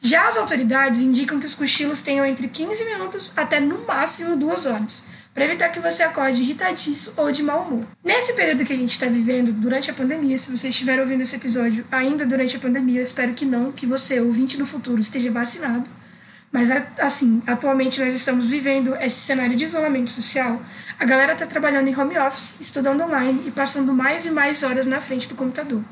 Já 0.00 0.26
as 0.26 0.38
autoridades 0.38 1.02
indicam 1.02 1.38
que 1.38 1.44
os 1.44 1.54
cochilos 1.54 2.00
tenham 2.00 2.24
entre 2.24 2.48
15 2.48 2.86
minutos 2.86 3.36
até 3.36 3.60
no 3.60 3.84
máximo 3.84 4.34
2 4.34 4.64
horas, 4.64 5.08
para 5.40 5.46
evitar 5.46 5.70
que 5.70 5.80
você 5.80 6.02
acorde 6.02 6.42
irritadiço 6.42 7.14
ou 7.16 7.32
de 7.32 7.42
mau 7.42 7.62
humor. 7.62 7.86
Nesse 8.04 8.34
período 8.34 8.62
que 8.62 8.74
a 8.74 8.76
gente 8.76 8.90
está 8.90 9.06
vivendo, 9.06 9.50
durante 9.50 9.90
a 9.90 9.94
pandemia, 9.94 10.36
se 10.36 10.54
você 10.54 10.68
estiver 10.68 11.00
ouvindo 11.00 11.22
esse 11.22 11.34
episódio 11.34 11.82
ainda 11.90 12.26
durante 12.26 12.58
a 12.58 12.60
pandemia, 12.60 13.00
eu 13.00 13.04
espero 13.04 13.32
que 13.32 13.46
não, 13.46 13.72
que 13.72 13.86
você, 13.86 14.20
ouvinte 14.20 14.58
do 14.58 14.66
futuro, 14.66 15.00
esteja 15.00 15.30
vacinado. 15.30 15.88
Mas, 16.52 16.68
assim, 16.98 17.42
atualmente 17.46 17.98
nós 17.98 18.12
estamos 18.12 18.50
vivendo 18.50 18.94
esse 18.96 19.16
cenário 19.20 19.56
de 19.56 19.64
isolamento 19.64 20.10
social. 20.10 20.60
A 20.98 21.06
galera 21.06 21.32
está 21.32 21.46
trabalhando 21.46 21.88
em 21.88 21.98
home 21.98 22.18
office, 22.18 22.60
estudando 22.60 23.02
online 23.02 23.44
e 23.46 23.50
passando 23.50 23.94
mais 23.94 24.26
e 24.26 24.30
mais 24.30 24.62
horas 24.62 24.86
na 24.86 25.00
frente 25.00 25.26
do 25.26 25.34
computador. 25.34 25.82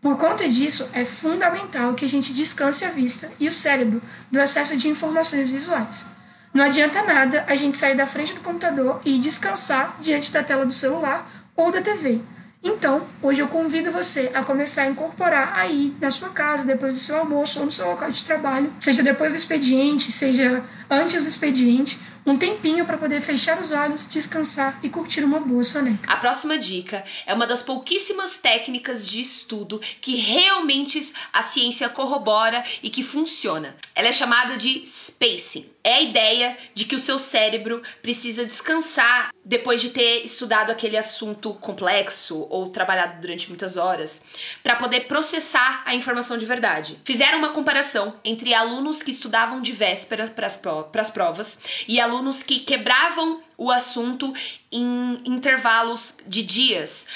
Por 0.00 0.16
conta 0.16 0.48
disso, 0.48 0.88
é 0.92 1.04
fundamental 1.04 1.94
que 1.94 2.04
a 2.04 2.08
gente 2.08 2.32
descanse 2.32 2.84
a 2.84 2.90
vista 2.90 3.32
e 3.40 3.48
o 3.48 3.52
cérebro 3.52 4.00
do 4.30 4.38
excesso 4.38 4.76
de 4.76 4.86
informações 4.86 5.50
visuais. 5.50 6.06
Não 6.52 6.64
adianta 6.64 7.02
nada 7.02 7.44
a 7.48 7.54
gente 7.56 7.78
sair 7.78 7.96
da 7.96 8.06
frente 8.06 8.34
do 8.34 8.40
computador 8.40 9.00
e 9.06 9.18
descansar 9.18 9.96
diante 9.98 10.30
da 10.30 10.42
tela 10.42 10.66
do 10.66 10.72
celular 10.72 11.26
ou 11.56 11.72
da 11.72 11.80
TV. 11.80 12.20
Então, 12.62 13.08
hoje 13.22 13.40
eu 13.40 13.48
convido 13.48 13.90
você 13.90 14.30
a 14.34 14.44
começar 14.44 14.82
a 14.82 14.86
incorporar 14.86 15.52
aí 15.58 15.96
na 16.00 16.10
sua 16.10 16.28
casa, 16.28 16.64
depois 16.64 16.94
do 16.94 17.00
seu 17.00 17.18
almoço 17.18 17.58
ou 17.58 17.64
no 17.64 17.72
seu 17.72 17.86
local 17.88 18.10
de 18.10 18.22
trabalho, 18.22 18.72
seja 18.78 19.02
depois 19.02 19.32
do 19.32 19.36
expediente, 19.36 20.12
seja 20.12 20.62
antes 20.88 21.24
do 21.24 21.28
expediente, 21.28 21.98
um 22.24 22.38
tempinho 22.38 22.86
para 22.86 22.98
poder 22.98 23.20
fechar 23.20 23.60
os 23.60 23.72
olhos, 23.72 24.08
descansar 24.08 24.78
e 24.82 24.88
curtir 24.88 25.24
uma 25.24 25.40
boa 25.40 25.64
soneca. 25.64 26.08
A 26.10 26.16
próxima 26.16 26.56
dica 26.56 27.04
é 27.26 27.34
uma 27.34 27.46
das 27.46 27.62
pouquíssimas 27.62 28.38
técnicas 28.38 29.08
de 29.08 29.20
estudo 29.20 29.80
que 30.00 30.14
realmente 30.16 31.00
a 31.32 31.42
ciência 31.42 31.88
corrobora 31.88 32.62
e 32.80 32.90
que 32.90 33.02
funciona. 33.02 33.74
Ela 33.94 34.08
é 34.08 34.12
chamada 34.12 34.56
de 34.56 34.84
spacing. 34.86 35.68
É 35.84 35.94
a 35.94 36.00
ideia 36.00 36.56
de 36.74 36.84
que 36.84 36.94
o 36.94 36.98
seu 36.98 37.18
cérebro 37.18 37.82
precisa 38.00 38.44
descansar 38.44 39.32
depois 39.44 39.80
de 39.80 39.90
ter 39.90 40.24
estudado 40.24 40.70
aquele 40.70 40.96
assunto 40.96 41.54
complexo 41.54 42.46
ou 42.48 42.70
trabalhado 42.70 43.20
durante 43.20 43.48
muitas 43.48 43.76
horas, 43.76 44.22
para 44.62 44.76
poder 44.76 45.08
processar 45.08 45.82
a 45.84 45.94
informação 45.94 46.38
de 46.38 46.46
verdade. 46.46 46.98
Fizeram 47.04 47.38
uma 47.38 47.48
comparação 47.48 48.14
entre 48.24 48.54
alunos 48.54 49.02
que 49.02 49.10
estudavam 49.10 49.60
de 49.60 49.72
véspera 49.72 50.28
para 50.28 50.46
as 50.46 51.10
provas 51.10 51.84
e 51.88 52.00
alunos 52.00 52.42
que 52.42 52.60
quebravam 52.60 53.42
o 53.58 53.70
assunto 53.70 54.32
em 54.70 55.20
intervalos 55.24 56.18
de 56.26 56.42
dias 56.42 57.06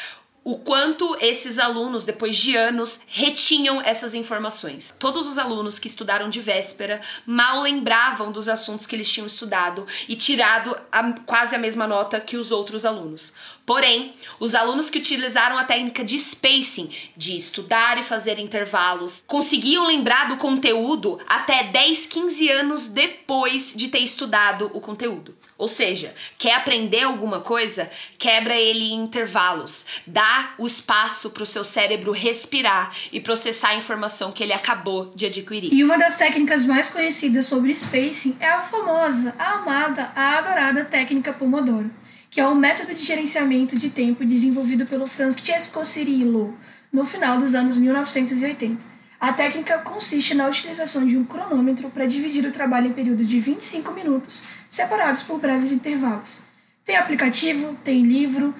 o 0.47 0.59
quanto 0.59 1.17
esses 1.21 1.59
alunos, 1.59 2.05
depois 2.05 2.37
de 2.37 2.55
anos, 2.55 3.01
retinham 3.09 3.83
essas 3.85 4.15
informações. 4.15 4.95
Todos 4.97 5.27
os 5.27 5.39
alunos 5.39 5.81
que 5.81 5.89
estudaram 5.89 6.31
de 6.31 6.41
véspera 6.41 7.01
mal 7.27 7.63
lembravam 7.63 8.31
dos 8.31 8.49
assuntos 8.49 8.87
que 8.87 8.95
eles 8.95 9.11
tinham 9.11 9.27
estudado 9.27 9.85
e 10.09 10.15
tirado 10.15 10.79
a, 10.93 11.13
quase 11.27 11.57
a 11.57 11.59
mesma 11.59 11.89
nota 11.89 12.21
que 12.21 12.37
os 12.37 12.53
outros 12.53 12.85
alunos. 12.85 13.33
Porém, 13.67 14.15
os 14.39 14.55
alunos 14.55 14.89
que 14.89 14.99
utilizaram 14.99 15.59
a 15.59 15.65
técnica 15.65 16.05
de 16.05 16.17
spacing, 16.17 16.89
de 17.17 17.37
estudar 17.37 17.99
e 17.99 18.05
fazer 18.05 18.39
intervalos, 18.39 19.25
conseguiam 19.27 19.89
lembrar 19.89 20.29
do 20.29 20.37
conteúdo 20.37 21.19
até 21.27 21.65
10, 21.65 22.07
15 22.07 22.49
anos 22.51 22.87
depois 22.87 23.75
de 23.75 23.89
ter 23.89 23.99
estudado 23.99 24.71
o 24.73 24.81
conteúdo. 24.81 25.37
Ou 25.59 25.67
seja, 25.67 26.15
quer 26.39 26.55
aprender 26.55 27.03
alguma 27.03 27.41
coisa? 27.41 27.91
Quebra 28.17 28.55
ele 28.55 28.93
em 28.93 29.03
intervalos. 29.03 29.87
Dá 30.07 30.36
o 30.59 30.67
espaço 30.67 31.31
para 31.31 31.43
o 31.43 31.47
seu 31.47 31.65
cérebro 31.65 32.13
respirar 32.13 32.93
e 33.13 33.21
processar 33.21 33.71
a 33.71 33.77
informação 33.77 34.33
que 34.33 34.43
ele 34.43 34.53
acabou 34.53 35.13
de 35.15 35.27
adquirir. 35.27 35.73
E 35.73 35.85
uma 35.85 35.99
das 35.99 36.17
técnicas 36.17 36.65
mais 36.65 36.91
conhecidas 36.91 37.47
sobre 37.47 37.75
spacing 37.75 38.37
é 38.41 38.49
a 38.49 38.61
famosa, 38.61 39.35
a 39.39 39.53
amada, 39.53 40.11
a 40.15 40.39
adorada 40.39 40.85
técnica 40.85 41.33
Pomodoro 41.33 41.91
que 42.37 42.41
é 42.41 42.47
um 42.47 42.55
método 42.55 42.93
de 42.93 43.03
gerenciamento 43.03 43.79
de 43.79 43.89
tempo 43.89 44.23
desenvolvido 44.23 44.85
pelo 44.85 45.07
Francesco 45.07 45.83
Cirillo 45.87 46.55
no 46.93 47.03
final 47.03 47.39
dos 47.39 47.55
anos 47.55 47.79
1980. 47.79 48.77
A 49.19 49.33
técnica 49.33 49.79
consiste 49.79 50.35
na 50.35 50.47
utilização 50.47 51.07
de 51.07 51.17
um 51.17 51.25
cronômetro 51.25 51.89
para 51.89 52.05
dividir 52.05 52.45
o 52.45 52.53
trabalho 52.53 52.89
em 52.89 52.93
períodos 52.93 53.27
de 53.27 53.41
25 53.41 53.91
minutos, 53.93 54.45
separados 54.69 55.23
por 55.23 55.41
breves 55.41 55.73
intervalos. 55.73 56.43
Tem 56.85 56.97
aplicativo, 56.97 57.75
tem 57.83 58.03
livro, 58.03 58.55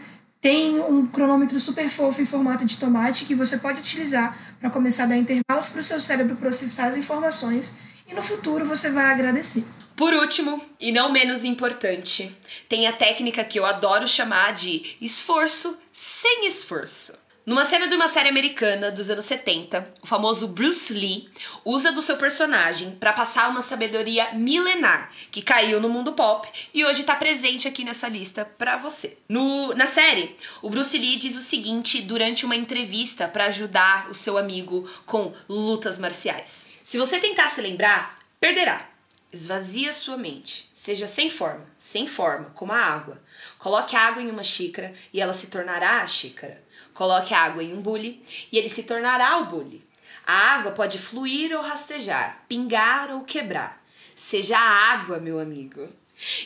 tem 0.47 0.79
um 0.79 1.05
cronômetro 1.09 1.59
super 1.59 1.91
fofo 1.91 2.23
em 2.23 2.25
formato 2.25 2.65
de 2.65 2.77
tomate 2.77 3.25
que 3.25 3.35
você 3.35 3.59
pode 3.59 3.81
utilizar 3.81 4.39
para 4.61 4.71
começar 4.71 5.03
a 5.03 5.07
dar 5.07 5.17
intervalos 5.17 5.69
para 5.71 5.81
o 5.81 5.83
seu 5.83 5.99
cérebro 5.99 6.37
processar 6.37 6.87
as 6.87 6.97
informações 6.97 7.79
e 8.07 8.15
no 8.15 8.23
futuro 8.23 8.65
você 8.65 8.91
vai 8.91 9.07
agradecer. 9.07 9.65
Por 9.97 10.15
último, 10.15 10.65
e 10.79 10.93
não 10.93 11.11
menos 11.11 11.43
importante, 11.43 12.33
tem 12.69 12.87
a 12.87 12.93
técnica 12.93 13.43
que 13.43 13.59
eu 13.59 13.67
adoro 13.67 14.07
chamar 14.07 14.53
de 14.53 14.97
esforço 15.01 15.77
sem 15.93 16.47
esforço. 16.47 17.26
Numa 17.47 17.65
cena 17.65 17.87
de 17.87 17.95
uma 17.95 18.09
série 18.09 18.29
americana 18.29 18.91
dos 18.91 19.09
anos 19.09 19.25
70, 19.25 19.95
o 20.03 20.07
famoso 20.07 20.49
Bruce 20.49 20.93
Lee 20.93 21.29
usa 21.65 21.93
do 21.93 22.03
seu 22.03 22.17
personagem 22.17 22.91
para 22.97 23.13
passar 23.13 23.49
uma 23.49 23.63
sabedoria 23.63 24.35
milenar 24.35 25.13
que 25.31 25.41
caiu 25.41 25.81
no 25.81 25.89
mundo 25.89 26.15
pop 26.15 26.49
e 26.75 26.85
hoje 26.85 27.03
está 27.03 27.15
presente 27.15 27.69
aqui 27.69 27.85
nessa 27.85 28.09
lista 28.09 28.45
para 28.45 28.77
você. 28.77 29.17
No, 29.29 29.73
na 29.77 29.87
série, 29.87 30.35
o 30.61 30.69
Bruce 30.69 30.99
Lee 30.99 31.15
diz 31.15 31.37
o 31.37 31.41
seguinte 31.41 32.03
durante 32.03 32.45
uma 32.45 32.57
entrevista 32.57 33.29
para 33.29 33.45
ajudar 33.45 34.11
o 34.11 34.15
seu 34.15 34.37
amigo 34.37 34.91
com 35.07 35.33
lutas 35.49 35.99
marciais: 36.01 36.71
Se 36.83 36.99
você 36.99 37.21
tentar 37.21 37.49
se 37.49 37.63
lembrar, 37.63 38.19
perderá. 38.41 38.91
Esvazie 39.33 39.93
sua 39.93 40.17
mente. 40.17 40.69
Seja 40.73 41.07
sem 41.07 41.31
forma, 41.31 41.67
sem 41.79 42.09
forma, 42.09 42.51
como 42.55 42.73
a 42.73 42.79
água. 42.79 43.23
Coloque 43.59 43.95
a 43.95 44.01
água 44.01 44.23
em 44.23 44.31
uma 44.31 44.43
xícara 44.43 44.93
e 45.13 45.21
ela 45.21 45.33
se 45.33 45.49
tornará 45.49 46.03
a 46.03 46.07
xícara. 46.07 46.66
Coloque 46.97 47.35
a 47.35 47.41
água 47.41 47.63
em 47.63 47.75
um 47.75 47.83
bule 47.83 48.23
e 48.51 48.57
ele 48.57 48.71
se 48.71 48.85
tornará 48.85 49.39
o 49.39 49.45
bule. 49.45 49.85
A 50.27 50.33
água 50.55 50.73
pode 50.73 50.99
fluir 50.99 51.55
ou 51.55 51.63
rastejar, 51.63 52.43
pingar 52.49 53.11
ou 53.11 53.23
quebrar. 53.23 53.85
Seja 54.17 54.59
água, 54.59 55.19
meu 55.19 55.39
amigo. 55.39 55.87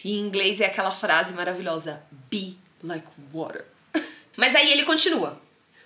E 0.02 0.16
em 0.16 0.20
inglês 0.20 0.60
é 0.60 0.66
aquela 0.66 0.90
frase 0.90 1.34
maravilhosa: 1.34 2.02
be 2.28 2.58
like 2.82 3.06
water. 3.32 3.64
Mas 4.36 4.56
aí 4.56 4.72
ele 4.72 4.82
continua. 4.82 5.40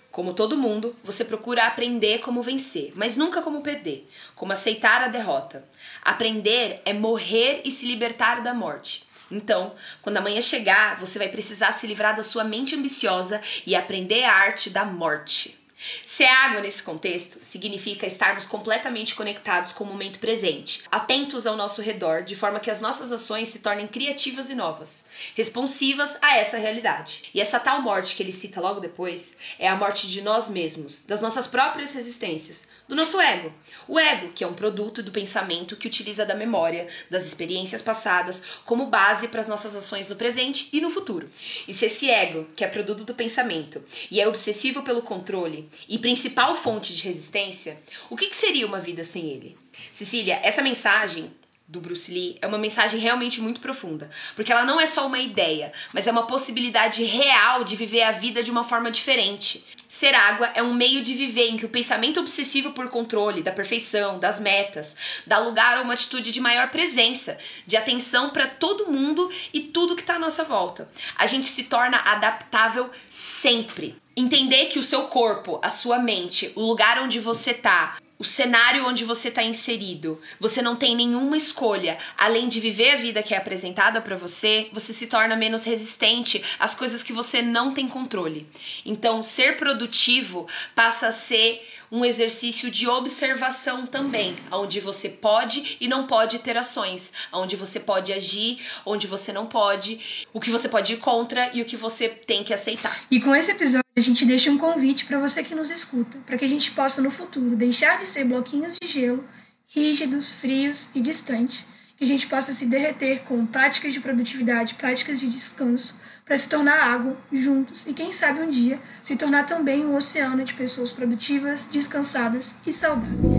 Como 0.09 0.33
todo 0.33 0.57
mundo, 0.57 0.95
você 1.03 1.23
procura 1.23 1.67
aprender 1.67 2.19
como 2.19 2.41
vencer, 2.41 2.93
mas 2.95 3.17
nunca 3.17 3.41
como 3.41 3.61
perder, 3.61 4.09
como 4.33 4.53
aceitar 4.53 5.01
a 5.01 5.09
derrota. 5.09 5.67
Aprender 6.01 6.81
é 6.85 6.93
morrer 6.93 7.61
e 7.65 7.69
se 7.69 7.85
libertar 7.85 8.41
da 8.41 8.53
morte. 8.53 9.04
Então, 9.31 9.75
quando 10.01 10.17
amanhã 10.17 10.41
chegar, 10.41 10.99
você 10.99 11.17
vai 11.17 11.29
precisar 11.29 11.71
se 11.71 11.87
livrar 11.87 12.15
da 12.15 12.23
sua 12.23 12.43
mente 12.43 12.75
ambiciosa 12.75 13.41
e 13.65 13.75
aprender 13.75 14.23
a 14.23 14.33
arte 14.33 14.69
da 14.69 14.85
morte. 14.85 15.57
Ser 16.05 16.25
água 16.25 16.61
nesse 16.61 16.81
contexto 16.81 17.43
significa 17.43 18.07
estarmos 18.07 18.45
completamente 18.45 19.13
conectados 19.13 19.73
com 19.73 19.83
o 19.83 19.87
momento 19.87 20.19
presente, 20.19 20.83
atentos 20.89 21.45
ao 21.45 21.57
nosso 21.57 21.81
redor, 21.81 22.23
de 22.23 22.35
forma 22.35 22.61
que 22.61 22.71
as 22.71 22.79
nossas 22.79 23.11
ações 23.11 23.49
se 23.49 23.59
tornem 23.59 23.85
criativas 23.85 24.49
e 24.49 24.55
novas, 24.55 25.07
responsivas 25.35 26.17
a 26.21 26.37
essa 26.37 26.57
realidade. 26.57 27.23
E 27.33 27.41
essa 27.41 27.59
tal 27.59 27.81
morte 27.81 28.15
que 28.15 28.23
ele 28.23 28.31
cita 28.31 28.61
logo 28.61 28.79
depois 28.79 29.37
é 29.59 29.67
a 29.67 29.75
morte 29.75 30.07
de 30.07 30.21
nós 30.21 30.49
mesmos, 30.49 31.05
das 31.05 31.21
nossas 31.21 31.45
próprias 31.45 31.93
resistências, 31.93 32.69
do 32.87 32.95
nosso 32.95 33.19
ego. 33.19 33.51
O 33.87 33.99
ego, 33.99 34.31
que 34.33 34.43
é 34.43 34.47
um 34.47 34.53
produto 34.53 35.01
do 35.01 35.11
pensamento 35.11 35.75
que 35.75 35.87
utiliza 35.87 36.25
da 36.25 36.35
memória, 36.35 36.87
das 37.09 37.25
experiências 37.25 37.81
passadas, 37.81 38.43
como 38.63 38.87
base 38.87 39.27
para 39.27 39.41
as 39.41 39.47
nossas 39.47 39.75
ações 39.75 40.09
no 40.09 40.15
presente 40.15 40.69
e 40.71 40.79
no 40.79 40.89
futuro. 40.89 41.27
E 41.67 41.73
se 41.73 41.85
esse 41.85 42.09
ego, 42.09 42.47
que 42.55 42.63
é 42.63 42.67
produto 42.67 43.03
do 43.03 43.15
pensamento 43.15 43.83
e 44.09 44.21
é 44.21 44.27
obsessivo 44.27 44.83
pelo 44.83 45.01
controle 45.01 45.69
e 45.89 45.97
principal 45.97 46.55
fonte 46.55 46.95
de 46.95 47.03
resistência, 47.03 47.81
o 48.09 48.15
que, 48.15 48.27
que 48.27 48.35
seria 48.35 48.67
uma 48.67 48.79
vida 48.79 49.03
sem 49.03 49.29
ele? 49.29 49.57
Cecília, 49.91 50.39
essa 50.43 50.61
mensagem 50.61 51.31
do 51.67 51.81
Bruce 51.81 52.11
Lee 52.11 52.37
é 52.41 52.47
uma 52.47 52.57
mensagem 52.57 52.99
realmente 52.99 53.41
muito 53.41 53.59
profunda, 53.59 54.09
porque 54.35 54.51
ela 54.51 54.63
não 54.63 54.79
é 54.79 54.85
só 54.85 55.07
uma 55.07 55.19
ideia, 55.19 55.73
mas 55.93 56.05
é 56.05 56.11
uma 56.11 56.27
possibilidade 56.27 57.03
real 57.03 57.63
de 57.63 57.75
viver 57.75 58.03
a 58.03 58.11
vida 58.11 58.43
de 58.43 58.51
uma 58.51 58.63
forma 58.63 58.91
diferente. 58.91 59.65
Ser 59.87 60.13
água 60.13 60.51
é 60.53 60.61
um 60.61 60.73
meio 60.73 61.01
de 61.01 61.13
viver 61.13 61.49
em 61.49 61.57
que 61.57 61.65
o 61.65 61.69
pensamento 61.69 62.19
obsessivo 62.19 62.71
por 62.71 62.89
controle, 62.89 63.41
da 63.41 63.51
perfeição, 63.51 64.19
das 64.19 64.39
metas, 64.39 64.95
dá 65.25 65.39
lugar 65.39 65.77
a 65.77 65.81
uma 65.81 65.93
atitude 65.93 66.31
de 66.31 66.41
maior 66.41 66.69
presença, 66.69 67.37
de 67.65 67.77
atenção 67.77 68.29
para 68.29 68.47
todo 68.47 68.91
mundo 68.91 69.31
e 69.53 69.61
tudo 69.61 69.95
que 69.95 70.01
está 70.01 70.15
à 70.15 70.19
nossa 70.19 70.43
volta. 70.43 70.89
A 71.15 71.25
gente 71.25 71.47
se 71.47 71.63
torna 71.63 71.97
adaptável 71.97 72.91
sempre. 73.09 73.95
Entender 74.17 74.67
que 74.67 74.79
o 74.79 74.83
seu 74.83 75.03
corpo, 75.03 75.59
a 75.61 75.69
sua 75.69 75.99
mente, 75.99 76.51
o 76.55 76.61
lugar 76.61 76.99
onde 76.99 77.19
você 77.19 77.51
está, 77.51 77.97
o 78.17 78.23
cenário 78.23 78.87
onde 78.87 79.03
você 79.03 79.27
está 79.27 79.43
inserido, 79.43 80.21
você 80.39 80.61
não 80.61 80.75
tem 80.75 80.95
nenhuma 80.95 81.35
escolha 81.35 81.97
além 82.17 82.47
de 82.47 82.59
viver 82.59 82.91
a 82.91 82.97
vida 82.97 83.21
que 83.21 83.33
é 83.33 83.37
apresentada 83.37 84.01
para 84.01 84.15
você, 84.15 84.69
você 84.71 84.93
se 84.93 85.07
torna 85.07 85.35
menos 85.35 85.65
resistente 85.65 86.43
às 86.57 86.73
coisas 86.73 87.03
que 87.03 87.11
você 87.11 87.41
não 87.41 87.73
tem 87.73 87.87
controle. 87.87 88.47
Então, 88.85 89.21
ser 89.21 89.57
produtivo 89.57 90.47
passa 90.73 91.07
a 91.07 91.11
ser 91.11 91.67
um 91.91 92.03
exercício 92.03 92.69
de 92.69 92.87
observação 92.87 93.85
também, 93.85 94.35
onde 94.51 94.79
você 94.79 95.09
pode 95.09 95.77
e 95.79 95.87
não 95.87 96.07
pode 96.07 96.39
ter 96.39 96.57
ações, 96.57 97.13
onde 97.31 97.55
você 97.55 97.79
pode 97.79 98.11
agir, 98.11 98.59
onde 98.85 99.07
você 99.07 99.31
não 99.31 99.45
pode, 99.45 100.27
o 100.33 100.39
que 100.39 100.49
você 100.49 100.67
pode 100.69 100.93
ir 100.93 100.97
contra 100.97 101.51
e 101.53 101.61
o 101.61 101.65
que 101.65 101.77
você 101.77 102.09
tem 102.09 102.43
que 102.43 102.53
aceitar. 102.53 103.05
E 103.09 103.19
com 103.19 103.35
esse 103.35 103.51
episódio 103.51 103.85
a 103.95 104.01
gente 104.01 104.25
deixa 104.25 104.51
um 104.51 104.57
convite 104.57 105.05
para 105.05 105.19
você 105.19 105.43
que 105.43 105.55
nos 105.55 105.71
escuta, 105.71 106.17
para 106.25 106.37
que 106.37 106.45
a 106.45 106.49
gente 106.49 106.71
possa 106.71 107.01
no 107.01 107.09
futuro 107.09 107.55
deixar 107.55 107.97
de 107.97 108.07
ser 108.07 108.25
bloquinhos 108.25 108.77
de 108.81 108.87
gelo, 108.87 109.23
rígidos, 109.67 110.31
frios 110.33 110.89
e 110.93 111.01
distantes, 111.01 111.65
que 111.97 112.03
a 112.03 112.07
gente 112.07 112.27
possa 112.27 112.51
se 112.51 112.65
derreter 112.65 113.23
com 113.23 113.45
práticas 113.45 113.93
de 113.93 114.01
produtividade, 114.01 114.73
práticas 114.73 115.19
de 115.19 115.27
descanso, 115.27 115.99
para 116.25 116.37
se 116.39 116.49
tornar 116.49 116.79
água 116.79 117.15
juntos 117.31 117.85
e 117.85 117.93
quem 117.93 118.11
sabe 118.11 118.41
um 118.41 118.49
dia 118.49 118.79
se 118.99 119.15
tornar 119.15 119.45
também 119.45 119.85
um 119.85 119.95
oceano 119.95 120.43
de 120.43 120.55
pessoas 120.55 120.91
produtivas, 120.91 121.69
descansadas 121.71 122.57
e 122.65 122.73
saudáveis. 122.73 123.35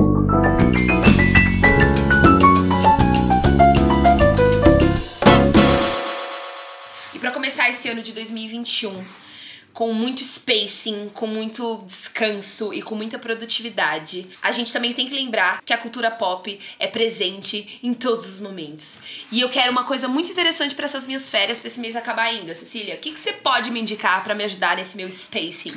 E 7.13 7.19
para 7.19 7.33
começar 7.33 7.69
esse 7.69 7.89
ano 7.89 8.03
de 8.03 8.13
2021, 8.13 9.05
com 9.77 9.93
muito 9.93 10.25
spacing, 10.25 11.11
com 11.13 11.27
muito 11.27 11.85
descanso 11.87 12.73
e 12.73 12.81
com 12.81 12.95
muita 12.95 13.19
produtividade. 13.19 14.27
A 14.43 14.51
gente 14.51 14.73
também 14.73 14.95
tem 14.95 15.07
que 15.07 15.15
lembrar 15.15 15.61
que 15.63 15.73
a 15.73 15.77
cultura 15.77 16.11
pop 16.11 16.59
é 16.79 16.87
presente 16.87 17.79
em 17.83 17.93
todos 17.93 18.27
os 18.27 18.41
momentos. 18.41 19.03
E 19.31 19.39
eu 19.39 19.51
quero 19.51 19.71
uma 19.71 19.85
coisa 19.85 20.09
muito 20.09 20.33
interessante 20.33 20.75
para 20.75 20.87
essas 20.87 21.07
minhas 21.07 21.29
férias, 21.29 21.61
para 21.61 21.69
esse 21.69 21.79
mês 21.79 21.95
acabar 21.95 22.23
ainda. 22.23 22.55
Cecília, 22.55 22.95
o 22.95 22.99
que, 22.99 23.13
que 23.13 23.21
você 23.21 23.35
pode 23.35 23.71
me 23.71 23.79
indicar 23.79 24.25
para 24.25 24.35
me 24.35 24.45
ajudar 24.45 24.77
nesse 24.77 24.97
meu 24.97 25.11
spacing? 25.11 25.75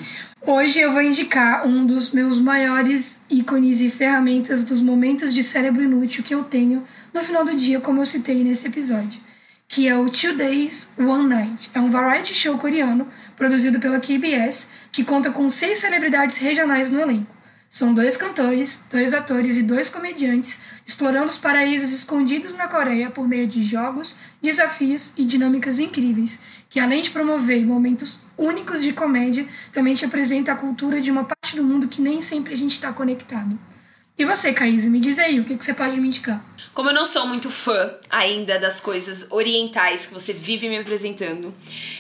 Hoje 0.48 0.80
eu 0.80 0.94
vou 0.94 1.02
indicar 1.02 1.68
um 1.68 1.86
dos 1.86 2.12
meus 2.12 2.40
maiores 2.40 3.26
ícones 3.30 3.82
e 3.82 3.92
ferramentas 3.92 4.64
dos 4.64 4.82
momentos 4.82 5.34
de 5.34 5.44
cérebro 5.44 5.84
inútil 5.84 6.24
que 6.24 6.34
eu 6.34 6.46
tenho 6.46 6.86
no 7.14 7.20
final 7.20 7.44
do 7.44 7.54
dia, 7.54 7.82
como 7.82 8.00
eu 8.00 8.06
citei 8.06 8.46
nesse 8.46 8.66
episódio, 8.66 9.20
que 9.68 9.90
é 9.90 9.98
o 9.98 10.10
Two 10.10 10.38
Days, 10.38 10.92
One 10.98 11.28
Night. 11.28 11.70
É 11.74 11.82
um 11.82 11.90
variety 11.90 12.34
show 12.34 12.58
coreano 12.58 13.06
produzido 13.40 13.80
pela 13.80 14.00
KBS, 14.00 14.72
que 14.92 15.04
conta 15.04 15.32
com 15.32 15.50
seis 15.50 15.80
celebridades 15.80 16.38
regionais 16.38 16.92
no 16.92 17.00
elenco. 17.00 17.40
São 17.70 17.94
dois 17.94 18.18
cantores, 18.18 18.86
dois 18.92 19.14
atores 19.14 19.56
e 19.56 19.64
dois 19.64 19.90
comediantes 19.90 20.60
explorando 20.86 21.28
os 21.28 21.38
paraísos 21.38 21.92
escondidos 21.92 22.54
na 22.56 22.68
Coreia 22.68 23.12
por 23.12 23.28
meio 23.28 23.48
de 23.48 23.64
jogos, 23.64 24.18
desafios 24.42 25.14
e 25.16 25.24
dinâmicas 25.24 25.78
incríveis, 25.78 26.40
que 26.68 26.80
além 26.80 27.02
de 27.04 27.12
promover 27.12 27.64
momentos 27.64 28.24
únicos 28.38 28.82
de 28.82 28.92
comédia, 28.92 29.48
também 29.72 29.94
te 29.94 30.04
apresenta 30.04 30.52
a 30.52 30.56
cultura 30.56 31.00
de 31.00 31.12
uma 31.12 31.24
parte 31.24 31.56
do 31.56 31.64
mundo 31.64 31.88
que 31.88 32.02
nem 32.02 32.22
sempre 32.22 32.56
a 32.56 32.58
gente 32.58 32.72
está 32.72 32.92
conectado. 32.92 33.58
E 34.18 34.26
você, 34.26 34.52
Caísa, 34.52 34.90
me 34.90 35.00
diz 35.00 35.18
aí, 35.18 35.40
o 35.40 35.46
que, 35.46 35.56
que 35.56 35.64
você 35.64 35.74
pode 35.74 36.00
me 36.00 36.08
indicar? 36.08 36.44
Como 36.74 36.90
eu 36.90 36.94
não 36.94 37.06
sou 37.06 37.26
muito 37.26 37.50
fã 37.50 37.94
ainda 38.10 38.60
das 38.60 38.80
coisas 38.80 39.28
orientais 39.32 40.06
que 40.06 40.14
você 40.14 40.34
vive 40.34 40.70
me 40.70 40.78
apresentando, 40.78 41.54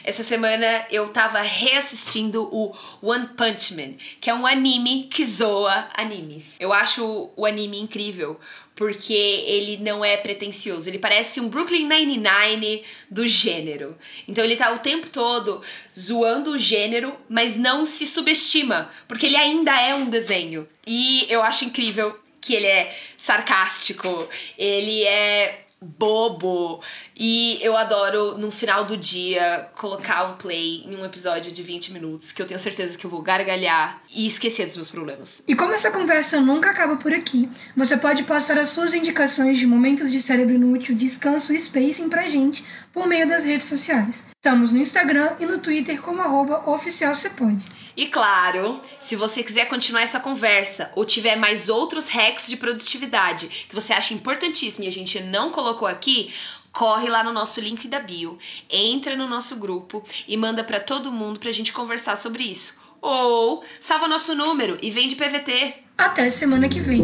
essa 0.03 0.23
semana 0.23 0.85
eu 0.91 1.09
tava 1.09 1.41
reassistindo 1.41 2.43
o 2.51 2.75
One 3.01 3.27
Punch 3.29 3.75
Man, 3.75 3.93
que 4.21 4.29
é 4.29 4.33
um 4.33 4.45
anime 4.45 5.09
que 5.11 5.25
zoa 5.25 5.89
animes. 5.95 6.55
Eu 6.59 6.71
acho 6.71 7.31
o 7.35 7.45
anime 7.45 7.79
incrível, 7.79 8.39
porque 8.79 9.13
ele 9.13 9.75
não 9.77 10.05
é 10.05 10.15
pretencioso. 10.15 10.89
Ele 10.89 10.97
parece 10.97 11.41
um 11.41 11.49
Brooklyn 11.49 11.85
Nine-Nine 11.85 12.81
do 13.11 13.27
gênero. 13.27 13.97
Então 14.25 14.41
ele 14.41 14.55
tá 14.55 14.71
o 14.71 14.79
tempo 14.79 15.09
todo 15.09 15.61
zoando 15.97 16.51
o 16.51 16.57
gênero, 16.57 17.13
mas 17.27 17.57
não 17.57 17.85
se 17.85 18.07
subestima, 18.07 18.89
porque 19.05 19.25
ele 19.25 19.35
ainda 19.35 19.77
é 19.81 19.93
um 19.93 20.09
desenho. 20.09 20.65
E 20.87 21.25
eu 21.29 21.43
acho 21.43 21.65
incrível 21.65 22.17
que 22.41 22.53
ele 22.53 22.67
é 22.67 22.95
sarcástico, 23.17 24.27
ele 24.57 25.03
é 25.03 25.65
bobo. 25.81 26.81
E 27.15 27.59
eu 27.61 27.75
adoro, 27.75 28.37
no 28.37 28.51
final 28.51 28.85
do 28.85 28.95
dia, 28.95 29.69
colocar 29.75 30.23
um 30.25 30.35
play 30.35 30.83
em 30.85 30.95
um 30.95 31.05
episódio 31.05 31.51
de 31.51 31.61
20 31.61 31.93
minutos, 31.93 32.31
que 32.31 32.41
eu 32.41 32.45
tenho 32.45 32.59
certeza 32.59 32.97
que 32.97 33.05
eu 33.05 33.09
vou 33.09 33.21
gargalhar 33.21 34.01
e 34.13 34.25
esquecer 34.25 34.65
dos 34.65 34.75
meus 34.75 34.89
problemas. 34.89 35.43
E 35.47 35.55
como 35.55 35.73
essa 35.73 35.91
conversa 35.91 36.39
nunca 36.39 36.69
acaba 36.69 36.95
por 36.95 37.13
aqui, 37.13 37.49
você 37.75 37.97
pode 37.97 38.23
passar 38.23 38.57
as 38.57 38.69
suas 38.69 38.93
indicações 38.93 39.57
de 39.57 39.67
momentos 39.67 40.11
de 40.11 40.21
cérebro 40.21 40.55
inútil, 40.55 40.95
descanso 40.95 41.53
e 41.53 41.59
spacing 41.59 42.09
pra 42.09 42.29
gente 42.29 42.63
por 42.93 43.07
meio 43.07 43.27
das 43.27 43.43
redes 43.43 43.67
sociais. 43.67 44.27
Estamos 44.35 44.71
no 44.71 44.79
Instagram 44.79 45.31
e 45.39 45.45
no 45.45 45.59
Twitter 45.59 46.01
como 46.01 46.21
arroba 46.21 46.69
oficialcepode. 46.69 47.65
E 47.99 48.07
claro, 48.07 48.79
se 48.97 49.17
você 49.17 49.43
quiser 49.43 49.65
continuar 49.65 50.03
essa 50.03 50.21
conversa 50.21 50.89
ou 50.95 51.03
tiver 51.03 51.35
mais 51.35 51.67
outros 51.67 52.07
hacks 52.07 52.47
de 52.47 52.55
produtividade 52.55 53.49
que 53.67 53.75
você 53.75 53.91
acha 53.91 54.13
importantíssimo 54.13 54.85
e 54.85 54.87
a 54.87 54.91
gente 54.91 55.19
não 55.19 55.51
colocou 55.51 55.85
aqui, 55.85 56.33
corre 56.71 57.09
lá 57.09 57.25
no 57.25 57.33
nosso 57.33 57.59
link 57.59 57.89
da 57.89 57.99
bio, 57.99 58.39
entra 58.69 59.17
no 59.17 59.27
nosso 59.27 59.57
grupo 59.57 60.01
e 60.25 60.37
manda 60.37 60.63
para 60.63 60.79
todo 60.79 61.11
mundo 61.11 61.41
pra 61.41 61.51
gente 61.51 61.73
conversar 61.73 62.15
sobre 62.15 62.43
isso. 62.43 62.79
Ou 63.01 63.65
salva 63.81 64.07
nosso 64.07 64.33
número 64.33 64.77
e 64.81 64.89
vem 64.89 65.09
de 65.09 65.17
PVT. 65.17 65.83
Até 65.97 66.29
semana 66.29 66.69
que 66.69 66.79
vem. 66.79 67.01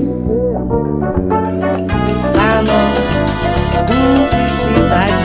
Publicidade. 3.85 5.24